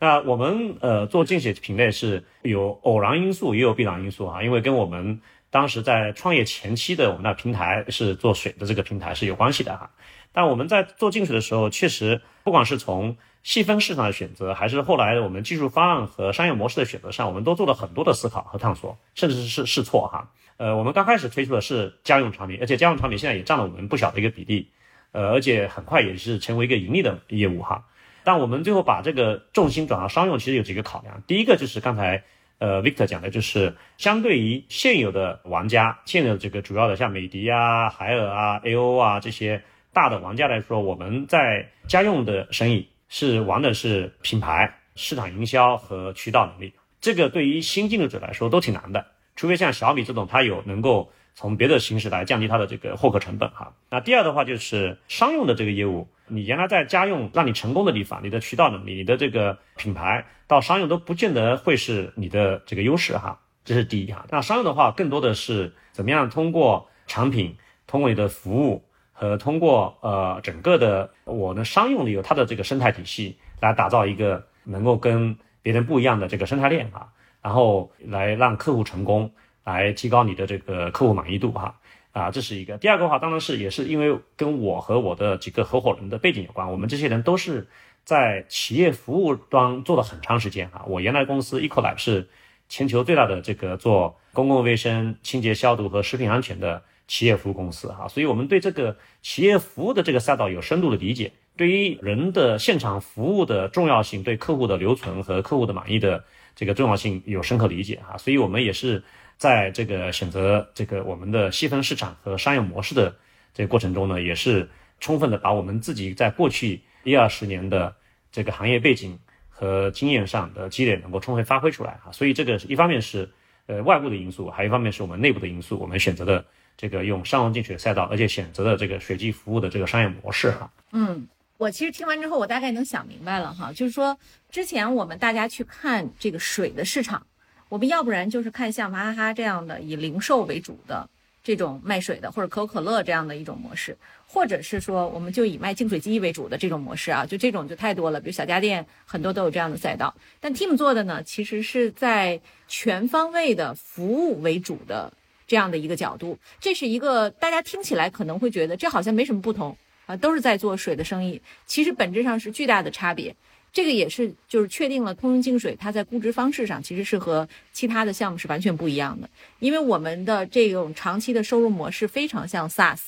[0.00, 4.42] 那我们呃做净水品类是有偶然因素，也有必然因素啊。
[4.42, 9.90] 因为跟我们当时在创业前期的我们那平台是做水的这个平台是有关系的哈。
[10.32, 20.30] 但我们在做净水的时候，确实不管是从细分市场的选择，还是后来我们技术方案和商业模式的选择上，我们都做了很多的思考和探索，甚至是试错哈。
[20.58, 24.68] 呃，我们刚开始推出的是家用产品，而且家用产品现在也占了我们不小的一个比例，
[25.12, 27.82] 呃，而且很快也是成为一个盈利的业务哈。
[28.26, 31.22] 但我们最后把这个重心转到商用，其实有几个考量。
[31.28, 32.24] 第一个就是刚才
[32.58, 39.62] 呃 Victor 讲的，就是相对于现有的玩家，现有的这个主要的像美的啊、海尔啊、AO 啊这些
[39.92, 46.72] 大的玩家来说，我们在家用的生意是玩的是品牌、市场营销和渠道能力。
[47.00, 53.74] 这个对于新进入者来说都挺难的，除非像小米这种，它有能够从别的形式来降低它的这个获客成本哈。
[53.90, 56.08] 那第二的话就是商用的这个业务。
[56.28, 64.26] 你原来在家用让你成功的地方，你的渠道能力、你的这个品牌到商用都不见得会是你的这个优势哈，这是第一哈。
[64.30, 77.06] 那商用的话，更多的是怎么样通过产品、通过你的服务和通过呃整个的我的商用的有它的这个生态体系来打造一个能够跟别人不一样的这个生态链啊，
[77.40, 79.30] 然后来让客户成功，
[79.66, 81.78] 来提高你的这个客户满意度哈。
[82.12, 82.78] 啊，这是一个。
[82.78, 86.72] 第二个的话，当然是也是因为跟我和我的几个合伙人的背景有关。
[86.72, 87.68] 我们这些人都是
[88.04, 90.82] 在企业服务端做了很长时间啊。
[90.86, 92.26] 我原来公司 Ecolab 是
[92.70, 106.24] 全球最大的这个做公共卫生、清洁消毒和食品安全的企业服务公司哈，所以我们对这个企业服务的这个赛道有深度的理解，对于人的现场服务的重要性，对客户的留存和客户的满意的
[106.54, 109.02] 这个重要性有深刻理解哈，所以我们也是。
[109.38, 113.14] 在这个选择这个我们的细分市场和商业模式的
[113.52, 114.68] 这个过程中呢，也是
[114.98, 117.94] 充分的把我们自己在过去一二十年的
[118.32, 119.18] 这个行业背景
[119.48, 122.12] 和经验上的积累能够充分发挥出来啊。
[122.12, 123.30] 所以这个一方面是
[123.66, 126.42] 呃外部的因素，还有一方面是我们内部的因素，我们选择的
[126.76, 130.70] 这个用商用净水赛道，而且选择的这个水机服务的这个商业模式哈。
[130.92, 134.18] 嗯，我其实听完之后，我大概能想明白了哈，就是说
[134.50, 137.26] 之前我们大家去看这个水的市场。
[137.68, 141.08] 我们要不然就是看像娃哈哈这样的以零售为主的
[141.42, 148.20] 这种卖水的，或者可口可乐这样的一种模式，或者是说我们就以卖净水机为主的这种模式啊，就这种就太多了。
[148.20, 155.12] 比如小家电很多都有这样的赛道，但 Team 做的呢，其实是在全方位的服务为主的
[155.46, 156.38] 这样的一个角度。
[156.60, 159.76] 这是一个大家听起来可能会觉得这好像没什么不同
[160.06, 163.34] 啊，都是在做水的生意，其实本质上是巨大的差别。
[163.76, 169.28] 这个也是，就是确定了通用净水，它在估值方式上其实是和其他的项目是完全不一样的。
[169.58, 173.00] 因为我们的这种长期的收入模式非常像 SaaS，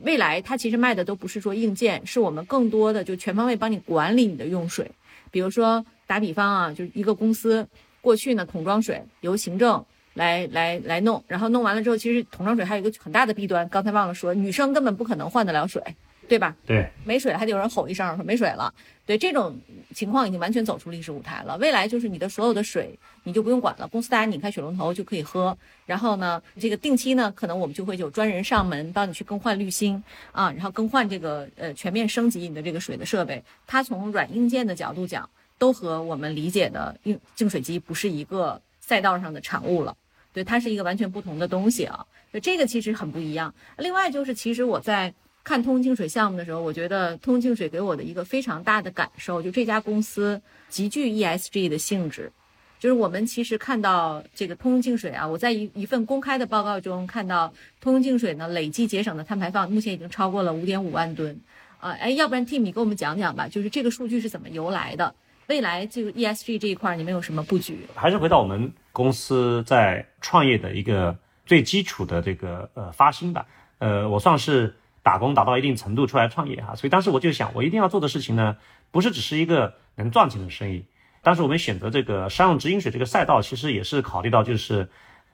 [0.00, 4.90] 未来它其实卖的都不是说硬件，是我们更多的就全方位帮你管理你的用水。
[5.30, 7.68] 比如说打比方啊，就是一个公司
[8.00, 15.82] 过去呢桶装水由行政来来来弄，然后弄完了之后，其实桶装水还有一个很大的弊端，刚才忘了说，女生根本不可能换得了水。
[16.28, 16.54] 对吧？
[16.66, 18.72] 对，没水了还得有人吼一声说没水了。
[19.06, 19.58] 对，这种
[19.94, 21.56] 情况已经完全走出历史舞台了。
[21.56, 25.56] 未来就是你的所有的水你就不用管了，公司大家拧开水龙头就可以喝。
[25.86, 33.42] 然后呢，这个定期呢，可能我们就会有专人上门帮你去更换滤芯啊，然后更换这个呃全面升级你的这个水的设备。
[33.66, 39.96] 它从软硬件的角度讲，都和我们理解的净净水机不是一个赛道上的产物了。
[40.34, 42.04] 对，它是一个完全不同的东西啊。
[42.42, 43.54] 这个其实很不一样。
[43.78, 45.14] 另外就是，其实我在
[45.48, 52.30] 看通净水项目的时候，我觉得通净水给我的一个非常大的感受，就这家公司极具 ESG 的性质。
[52.78, 61.40] 就是我们其实看到这个通用净水啊，我在一一份公开的报告中看到，通用净水呢累计节省的碳排放目前已经超过了五点五万吨。
[61.80, 65.14] 啊，哎，要不然 Tim 你给我们讲讲吧，就是这个数据是怎么由来的？
[65.46, 67.86] 未来这个 ESG 这一块你们有什么布局？
[67.94, 73.46] 还是回到我们公司在创业的一个最基础的这个呃发心吧。
[73.78, 74.74] 呃，我算是
[75.08, 78.58] 打工打到一定程度出来创业哈，所以当时我就想，我一定要做的事情呢，
[78.90, 80.84] 不是只是一个能赚钱的生意。
[81.22, 84.90] 当时我们选择这个商用直饮水这个赛道，其实也是考虑到，就是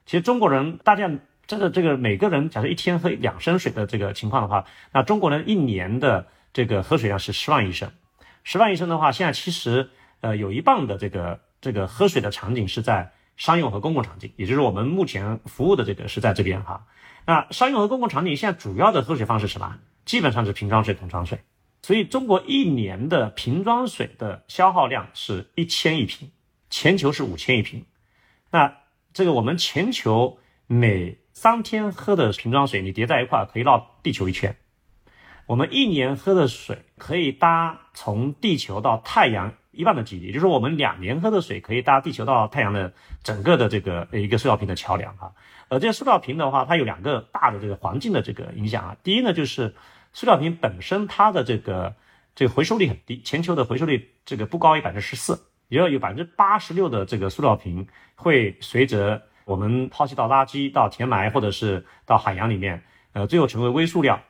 [0.06, 1.10] 其实中国人大家
[1.48, 7.90] 真的这个每个人假设一天喝两升水的这个情况的话，那中国人一年的这个喝水量是十万一升，
[8.44, 16.86] 十万一升的话，现在其实呃有一半的这个这个喝水的场景是在商用和公共场景，也就是我们目前服务的这个是在这边哈。
[17.26, 19.78] 那商用和公共场景现在主要的喝水方式是什么？
[20.04, 21.40] 基本上是瓶装水、桶装水。
[21.82, 26.30] 所以中国一年的瓶装水的消耗量是一千亿瓶，
[26.70, 27.84] 全球是五千亿瓶。
[28.50, 28.76] 那
[29.12, 34.56] 这个我们全球每三天喝的瓶装水，你叠在一块可以绕地球一圈。
[35.46, 45.32] 我们一年喝的水可以搭从地球到太阳一半的距离，就是我们两年喝的水可以搭地球到太阳的整个的这个一个塑料瓶的桥梁啊。
[45.68, 48.96] 呃这个塑料瓶的话，它有两个大的这个环境的这个影响啊。
[49.02, 49.74] 第一呢，就是
[50.12, 51.94] 塑料瓶本身它的这个
[52.34, 64.20] 这个回收率很低，全球的回收率这个不高于百分之十四，也要有百分之八十六的这个塑料瓶会随着我们抛弃到垃圾、到填埋或者是到海洋里面，呃，最后成为微塑料，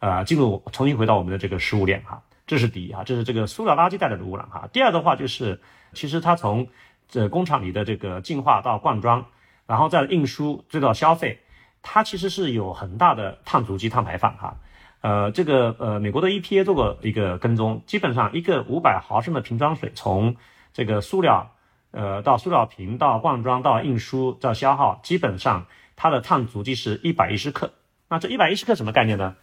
[0.00, 4.68] 呃，进入重新回到我们的这个食物链哈，这是第一哈，这是这个塑料垃圾带来的污染哈。
[4.72, 5.60] 第二的话就是，
[5.92, 6.68] 其实它从
[7.08, 9.26] 这工厂里的这个进化到灌装，
[9.70, 11.38] 然后再运输再到消费，
[11.80, 14.56] 它其实是有很大的碳足迹、碳排放哈。
[15.00, 20.34] 呃，这个呃，美国的 EPA 做过一个跟踪，基本上一个五百毫升的瓶装水，从
[20.72, 21.52] 这个塑料，
[21.92, 27.72] 呃，到塑料瓶，到罐装，到运输，到消耗，基本上它的碳足迹是一百一十克。
[28.08, 29.36] 那这一百一十克什么概念呢？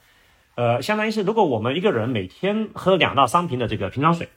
[0.56, 4.28] 呃，相当于是如果我们一个人每天喝两到三瓶的这个瓶装水，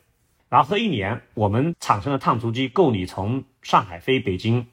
[0.49, 4.69] 然后喝一年，我们产生的碳足迹够你从上海飞北京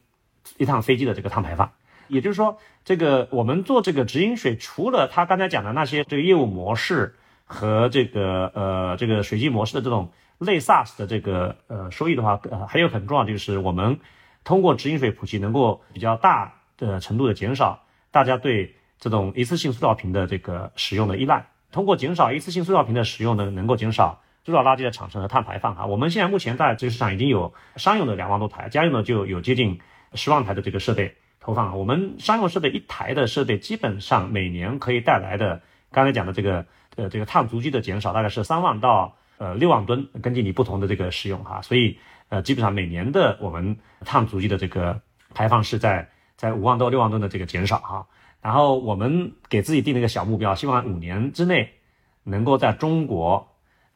[0.57, 1.71] 一趟飞机的这个碳排放。
[2.07, 13.99] 也就是说，这个我们做这个直饮水，除了他刚才讲的那些这个业务模式和这个呃这个水机模式的这种类 SaaS 的这个呃收益的话，呃还有很重要就是我们
[14.45, 21.45] 通过直饮水普及，能够比较大的程度的减少大家对这种一次性塑料瓶的这个使用的依赖。
[21.69, 25.85] 通过减少一次性塑料瓶的使用呢，能够减少塑料垃圾的产生和碳排放啊。
[25.85, 29.81] 我们现在目前在这个市场已经有商用的两万多台，家用的就有接近
[30.13, 31.15] 十万台的这个设备。
[31.39, 36.65] 投放啊我们商用设备一台的设备，基本上每年可以带来的，刚才讲的这个
[36.97, 41.97] 呃这个碳足迹的减少，大概是三万到呃六万吨，根据你不同的这个使用哈，所以
[42.27, 44.99] 呃基本上每年的我们碳足迹的这个
[45.33, 48.05] 排放是在在五万到六万吨的这个减少哈。
[48.41, 51.75] 然后我们给自己定了一个小目标，希望五年之内
[52.23, 53.47] 能够在中国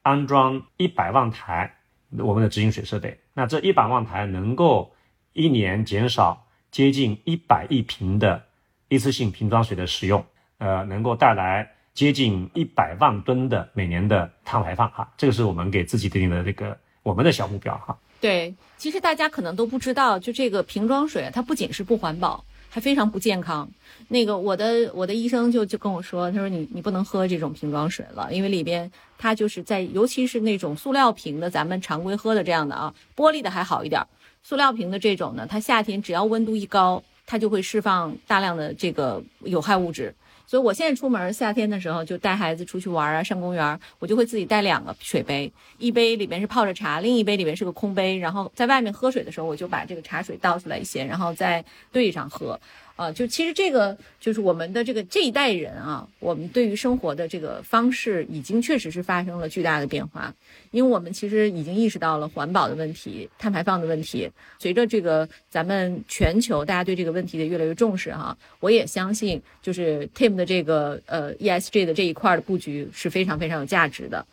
[0.04, 1.76] 安装一百万台
[2.18, 4.94] 我们的直饮水设备，那这一百万台能够
[5.34, 6.46] 一年减少。
[6.72, 8.42] 接近一百亿瓶的
[8.88, 10.26] 一次性瓶装水的使用，
[10.58, 17.98] 呃，能够带来接近一百万吨的每年的碳排放哈，这个是我们给自己定的这个我们的小目标哈。
[18.22, 23.70] 对，其实大家可能都不知道，就这个瓶装水，它不仅是不环保，还非常不健康。
[24.08, 34.02] 那个我的我的医生就就跟我说，他说你你不能喝这种瓶装水了，因为里边它就是在，尤其是那种塑料瓶的，咱们常规喝的这样的啊，玻璃的还好一点。
[34.44, 40.14] 塑料瓶的这种呢，它夏天只要温度一高，它就会释放大量的这个有害物质。
[40.48, 48.18] 所以我现在出门夏天的时候，就带孩子出去玩啊，上公园，我就会自己带两个水杯，一杯里面是泡着茶，另一杯里面是个空杯。
[48.18, 51.64] 然后在外面喝水的时候，我就把这个茶水倒出来一些，然后再
[51.94, 52.60] 兑上喝。
[52.96, 60.34] 啊，就其实这个就是我们的这个这一代人啊，我们对于生活的这个方式已经确实是发生了巨大的变化，
[60.70, 64.30] 因为我们其实已经意识到了环保的问题、碳排放的问题。
[64.60, 74.26] 随着这个咱们全球大家对这个问题的越来越重视哈，我也相信就是 Tim 的这个呃 ESG 的这一块的布局是非常非常有价值的。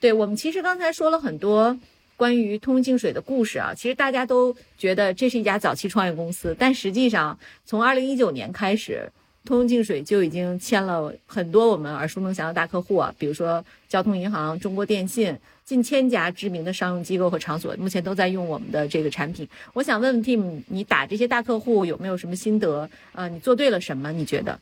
[0.00, 1.78] 对我们其实刚才说了很多。
[2.18, 9.08] 关于通净水的故事啊，其实大家都觉得这是一家早期创业公司，但实际上从二零一九年开始，
[9.44, 19.48] 通用净水就已经签了很多我们耳熟能详的大客户啊，比如说交通银行、中国电信，近千家知名的商用机构和场所，目前都在用我们的这个产品。
[19.72, 22.90] 我想问问 Tim，你打这些大客户有没有什么心得？
[23.12, 24.10] 啊，你做对了什么？
[24.10, 24.58] 你觉得？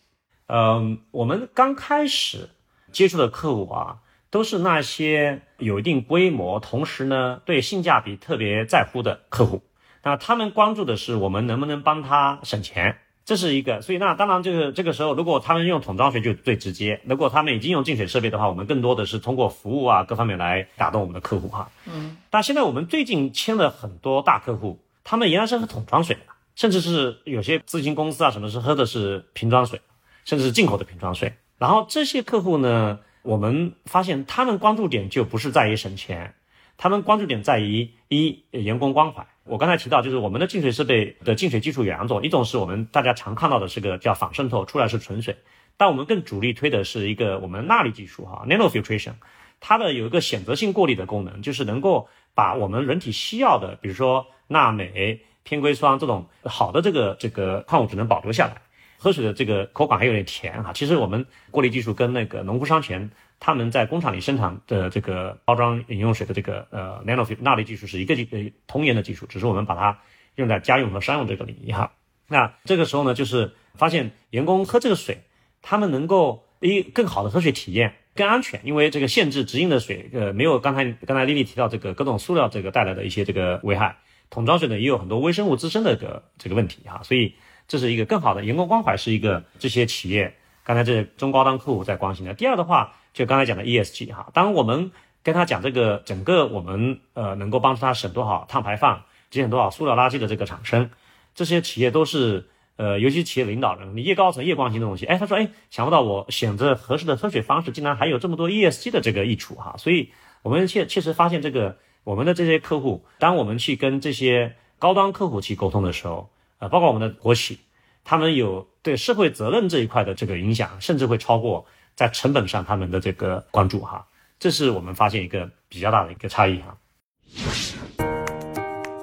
[0.49, 2.51] 嗯，我们刚开始
[2.93, 3.97] 接触的客户啊，
[4.31, 9.62] 都是那些有一定规模，同时呢对性价比特别在乎的客户。
[10.03, 12.99] 那他们关注的是我们能不能帮他省钱。
[13.24, 21.68] 这是一个，所以那当然，这个这个时候，如果他们用桶装水就最直接；如果他们已经用净水设备的话，我们更多的是通过服务啊各方面来打动我们的客户哈。
[21.87, 22.16] 嗯。
[22.31, 26.22] 但现在我们最近签了很多大客户，他们原来是喝桶装水的，
[26.55, 29.81] 甚至是有些咨询公司啊什么是喝的是瓶装水，
[30.24, 31.33] 甚至是进口的瓶装水。
[31.59, 36.33] 然后这些客户呢，我们发现他们关注点就不是在于省钱，
[36.77, 39.27] 他们关注点在于一员工关怀。
[39.43, 45.37] 我刚才提到，就是我们的净水设备的净水技术有两种，一种是我们大家常看到的是个叫仿渗透，出来是纯水，
[45.77, 49.14] 但我们更主力推的是一个我们钠离技术哈，nano filtration，
[49.59, 58.62] 它的有一个选择性过滤的功能，就是能够把我们人体需要的，比如说钠镁、偏硅酸这种好的这个这个矿物质能保留下来，
[59.07, 60.73] 喝水的这个口感还有点甜哈。
[60.73, 63.09] 其实我们过滤技术跟那个农夫山泉。
[63.39, 70.01] 他们在工厂里生产的这个包装饮用水的这个呃 nano 钠离技术是一个呃同源的技术，只是我们把它
[70.37, 71.93] 用在家用和商用这个领域哈。
[72.29, 75.19] 那这个时候呢，就是发现员工喝这个水，
[75.61, 83.99] 他们能够一更好的喝水体验，更安全，因为这个限制直饮的水，呃，没有刚才刚才丽丽提到这个各种塑料这个带来的一些这个危害。
[84.31, 87.35] 桶装水呢，也有很多微生物滋生的个这个问题哈，所以
[87.69, 92.35] 这是一个更好的员工关怀，是一个这些企业刚才这中高端客户在关心的。
[92.35, 92.95] 第二的话。
[93.17, 94.93] 就刚才讲的 ESG 哈，当我们
[95.23, 99.01] 跟他讲这个整个我们呃能够帮助他省多少碳排放，
[99.31, 100.91] 节省多少塑料垃圾的这个产生，
[101.35, 105.07] 这些企业都是呃，尤其企业领导人，你越高层越关心的东西。
[105.07, 109.75] 哎，他说，哎，想不到我选择合适的喝水方式，竟然还有这么多 ESG 的这个益处哈。
[109.79, 110.11] 所以，
[110.43, 116.29] 我们确确实发现这个我们的这些客户，当我们去跟这些高端客户去沟通的时候，
[116.59, 117.59] 呃，包括我们的国企，
[118.05, 121.67] 他们有对社会责任这一块的这个影响，甚至会超过。
[121.95, 124.07] 在成本上，他们的这个关注哈，
[124.39, 126.77] 这是我们发现一个比较大的一个差异哈。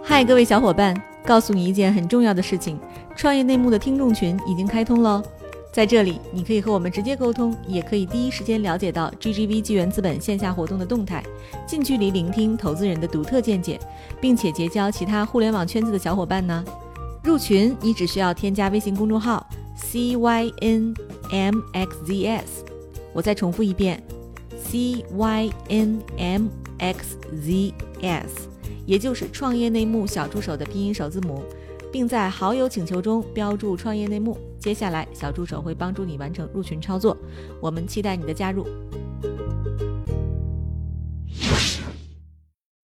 [0.03, 0.95] 嗨，各位小伙伴，
[1.25, 2.79] 告诉你一件很重要的事情：
[3.15, 5.23] 创业内幕的听众群已经开通喽。
[5.71, 11.23] 在这里，你可以和我们直接沟通，也可以第一时间了解到 GGV 纪元资本线下活动的动态，
[11.65, 13.79] 近距离聆听投资人的独特见解，
[14.21, 16.63] 并且结交其他互联网圈子的小伙伴呢。
[17.23, 20.81] 入群，你只需要添加微信公众号 CYNMXZS。
[23.13, 24.03] 我再重复一遍
[24.61, 26.47] ，C Y N M
[26.79, 28.49] X Z S，
[28.85, 31.41] 也就是创业内幕小助手的拼音首字母，
[31.93, 34.37] 并在好友请求中标注“创业内幕”。
[34.59, 37.15] 接下来，小助手会帮助你完成入群操作。
[37.61, 38.67] 我们期待你的加入。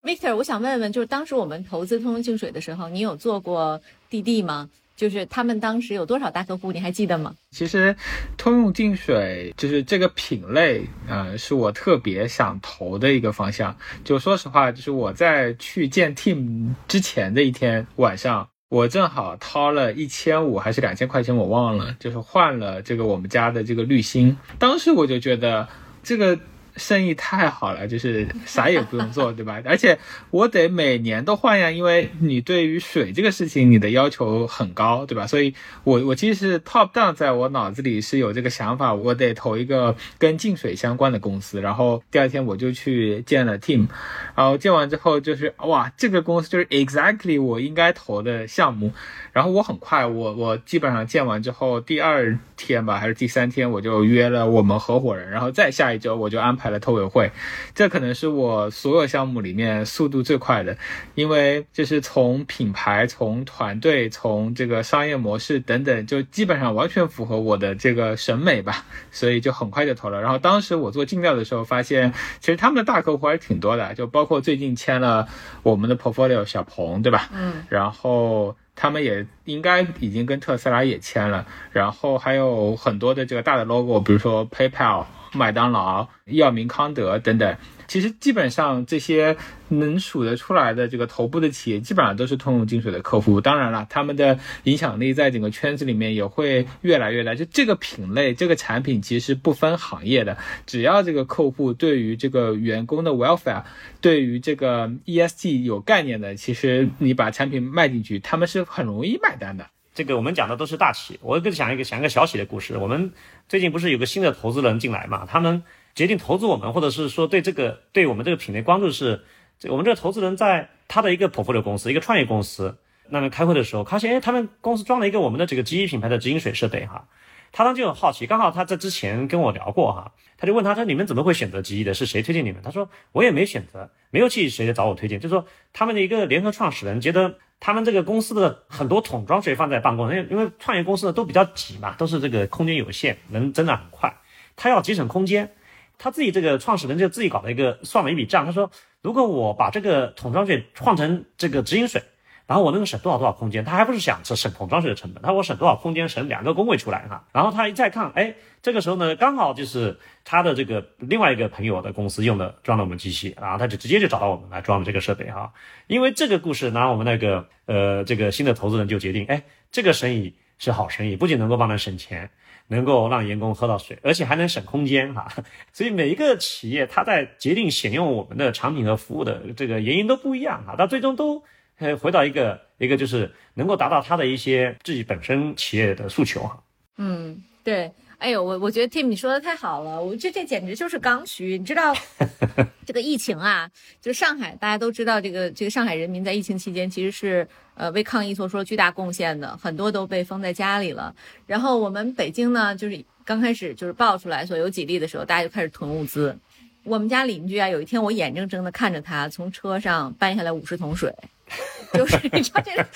[0.09, 3.79] Victor，我想问问，就是当时我们投资通用净水的时候，你有做过
[4.09, 4.67] 滴滴吗？
[4.95, 7.35] 就是他们当时有多少大客户，你还记得吗？
[7.51, 7.95] 其实，
[8.35, 13.77] 通用净水就是这个品类，呃，是我特别想投的一个方向。
[14.03, 24.35] 就说实话，就是我在去见 Team 之前的一天晚上，我正好掏了一千五还是两千块钱，我忘了，就是换了这个我们家的这个滤芯。
[24.57, 25.67] 当时我就觉得
[26.01, 26.39] 这个。
[26.79, 29.61] 生意太好了， 就是啥也不用做，对吧？
[29.65, 29.99] 而且
[30.31, 35.27] 我得每年都换呀，因为你对于水这个事情，你的要求很高，对吧？
[35.27, 35.53] 所以，
[35.83, 41.61] 我我其实是 top down 在我脑子里是有这个想法，我得投一个跟净水相关的公司。
[41.61, 43.87] 然后第二天我就去见了 team，
[44.35, 48.93] 然后见完之后就是哇，这个公司就是 exactly 我应该投的项目。
[49.33, 57.31] 然后我很快，我我基本上见完之后，第二天吧还是第三天，我就约了我们合伙人，然后再下一周我就安排了投委会。
[57.73, 60.77] 这可能是我所有项目里面速度最快的，
[61.15, 70.21] 因为就是从品牌、从团队、从这个商业模式等等，就基本上完全符合我的这个审美吧，所以就很快就投了。
[70.21, 75.27] 然后当时我做尽调的时候，发现其实他们的大客户还是挺多的，就包括最近签了
[75.63, 77.29] 我们的 portfolio 小鹏，对吧？
[77.33, 78.55] 嗯，然后。
[78.81, 85.03] 他们也应该已经跟特斯拉也签了，然后还有很多的这个大的 logo，比如说 PayPal、
[85.33, 87.57] 麦当劳、药明康德等等。
[87.87, 89.35] 其实基本上这些
[89.69, 93.41] 能数得出来的这个头部的企业，基本上都是通用净水的客户。
[93.41, 97.33] 当然了，他们的影响力在整个圈子里面也会越来越大。
[97.33, 103.63] 就这个品类、这个产品，其实不分行业的，只要这个客户对于这个员工的 welfare，
[103.99, 109.65] 对于这个 ESG 有概念的，其实你把产品卖进去，他们是很容易买单的。
[109.99, 112.77] 这个我们讲的都是大企，我更讲一个讲一个小企的故事。
[112.77, 113.11] 我们
[113.49, 115.25] 最近不是有个新的投资人进来嘛？
[115.29, 115.61] 他们
[115.93, 119.25] 决定投资我们，或者是说对这个对我们这个品类关注是，
[119.59, 122.77] 这我们这个投资人在他的一个 portfolio 公司，一个创业公司，
[123.09, 127.09] 那么开会的时候，发现哎，他们公司装了一个我们的这个吉利品牌的直饮水设备哈。
[127.51, 131.93] 他当时就很好奇，刚好他在之前跟我聊过哈，他就问他说：“你们怎么会选择吉利的？
[131.93, 144.15] 是谁推荐你们？”他说：“我也没选择，没有去谁找我推荐，就是说他们的一个联合创始人觉得他们这个公司的很多桶装水放在办公，因为因为创业公司呢都比较挤嘛，都是这个空间有限，能增长很快，
[144.55, 145.51] 他要节省空间，
[145.97, 152.03] 他自己这个创始人就自己搞了一个算了一笔账，他说如果我把这个桶装水换成这个直饮水。”
[152.49, 153.63] 然后我能够省多少多少空间？
[153.63, 157.23] 他还不是想着省桶装水的成本，他说我省多少空间，省两个工位出来哈。
[157.31, 158.33] 然后他一再看，哎，
[158.63, 165.53] 这个时候呢，刚好就是他的这个另外一个朋友的公司用的装了我们机器，然后他就直接就找到我们来装了这个设备哈。
[165.85, 172.31] 因为这个故事，然后我们那个呃这个新的投资人就决定，哎，这个生意是好生意，不仅能够帮他省钱，
[172.65, 175.31] 能够让员工喝到水，而且还能省空间哈。
[175.71, 181.43] 所以每一个企业他在决定选用我们的产品和服务的这个原因都不一样哈，到最终都。
[181.79, 186.61] 呃，回到一个一个就是能够达到他的一些自己本身企业的诉求哈。
[186.97, 191.57] 嗯，对，哎呦，我我觉得 Tim 你说的太好了，我这这简直就是刚需。
[191.57, 191.95] 你知道
[192.85, 193.71] 这个疫情啊，
[194.01, 201.15] 就上海大家都知道，这个这个上海人民在疫情期间其实是呃为抗疫做出了巨大贡献的，很多都被封在家里了。
[201.47, 206.37] 然后我们北京呢，就是刚开始就是爆出来说有几例的时候，大家就开始囤物资。
[206.83, 211.13] 我们家邻居啊，有一天我眼睁睁的看着他从车上搬下来五十桶水。
[211.91, 212.87] 就是你知道这两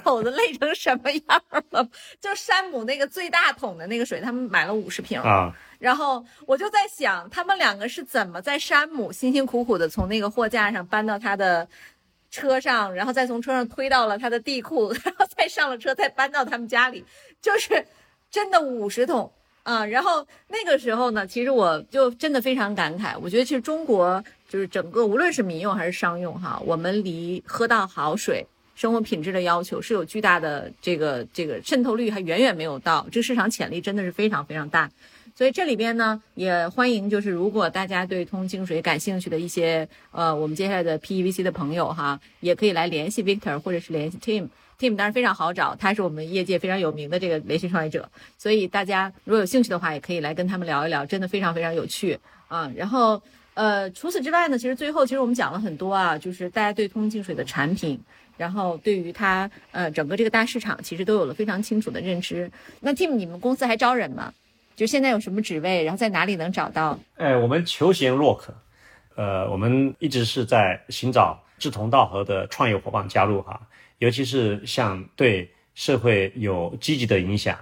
[0.00, 1.88] 口子累成什么样了？
[2.20, 5.52] 就山姆那个最大桶的那个水，他们买了五十瓶啊。
[5.80, 11.66] 然后我就在想，他们两个是怎么在山姆辛辛苦苦的从那个货架上搬到他的
[12.30, 17.04] 车上，然后再从车上推到了他的地库， 然后再上了车，再搬到他们家里，
[17.42, 17.84] 就是
[18.30, 19.32] 真的五十桶
[19.66, 19.84] 啊。
[19.84, 24.24] 然后那个时候呢，其实我就真的非常感慨，我觉得其实中国。
[24.48, 28.46] 就是整个无论是民用还是商用哈，我们离喝到好水、
[28.76, 34.88] 生活品质的要求是有巨大的这个这个渗透率还远远没有到，这个市场潜力真的是非常非常大。
[35.34, 44.48] 所以这里边呢，也欢迎就是如果大家对通净水感兴趣的一些呃，我们接下来的 PEVC 的朋友哈，也可以来联系 Victor 或者是联系 Tim。
[44.78, 52.18] Tim 当然非常好找，他是我们业界非常有名的这个连续创业者，所以大家如果有兴趣的话，也可以来跟他们聊一聊，真的非常非常有趣
[52.48, 52.70] 啊。
[52.76, 53.20] 然后。
[53.56, 57.98] 呃，除此之外呢，其实最后其实我们讲了很多啊，就是大家对通净水的产品，
[58.36, 62.50] 然后对于它呃整个这个大市场，其实都有了非常清楚的认知。
[62.80, 64.30] 那 Tim，你们公司还招人吗？
[64.74, 66.98] 就现在有什么职位，然后在哪里能找到？
[67.16, 68.54] 哎，我们求贤若渴，
[69.14, 73.58] 呃，我们一直是在寻找志同道合的创业伙伴加入哈，
[73.98, 77.58] 尤其是像对社会有积极的影响。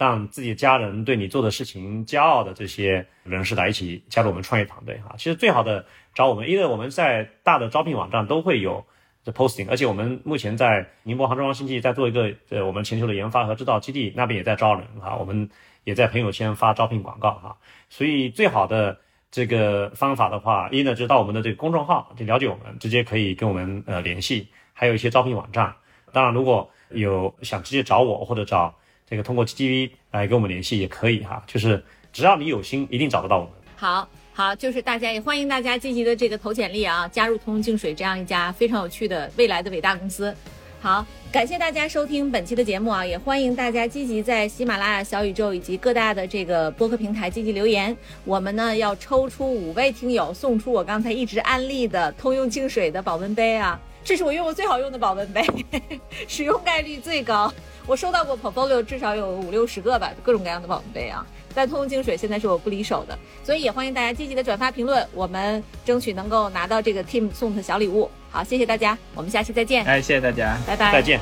[0.00, 5.16] 让自己家人对你做的事情骄傲的这些人士来一起加入我们创业团队哈。
[5.18, 5.84] 其实最好的
[6.14, 8.86] 找我们，因为我们在大的招聘网站都会有
[9.24, 15.16] 这 posting，而且我们目前在宁波杭州湾新区在做一个呃我们全球的研发和制造基地，那边也在招人哈。
[15.16, 15.50] 我们
[15.82, 17.56] 也在朋友圈发招聘广告哈。
[17.88, 19.00] 所以最好的
[19.32, 24.46] 这个方法的话，一呢就到我们的这个公众号去了解我们，直接可以跟我们呃联系，
[24.78, 25.74] 还有一些招聘网站。
[26.12, 28.72] 当然如果有想直接找我或者找。
[29.10, 33.52] 这个通过 GTV 来跟我们联系也可以哈，就是只要你有心，一定找得到我们。
[33.74, 40.36] 好，好，就是大家也欢迎大家积极的这个投简历啊，加入通用净水这样一家非常有趣的未来的伟大公司。
[40.82, 47.96] 好，感谢大家收听本期的节目啊，也欢迎大家积极在喜马拉雅、小宇宙以及各大的这个播客平台积极留言。
[48.26, 55.44] 我们呢要抽出五位听友，送出我刚才一直安利的通用净水的保温杯啊，这是我用过最好用的保温杯，
[56.26, 57.52] 使用概率最高。
[57.86, 61.26] 我收到过 portfolio 至少有五六十个吧，各种各样的保温杯啊。
[61.54, 68.10] 但通用净水现在是我不离手的，所以也欢迎大家积极的转发评论，我们争取能够拿到这个 team 送的小礼物。
[68.30, 69.84] 好，谢谢大家，我们下期再见。
[69.84, 71.20] 哎，谢谢大家，拜拜，再见。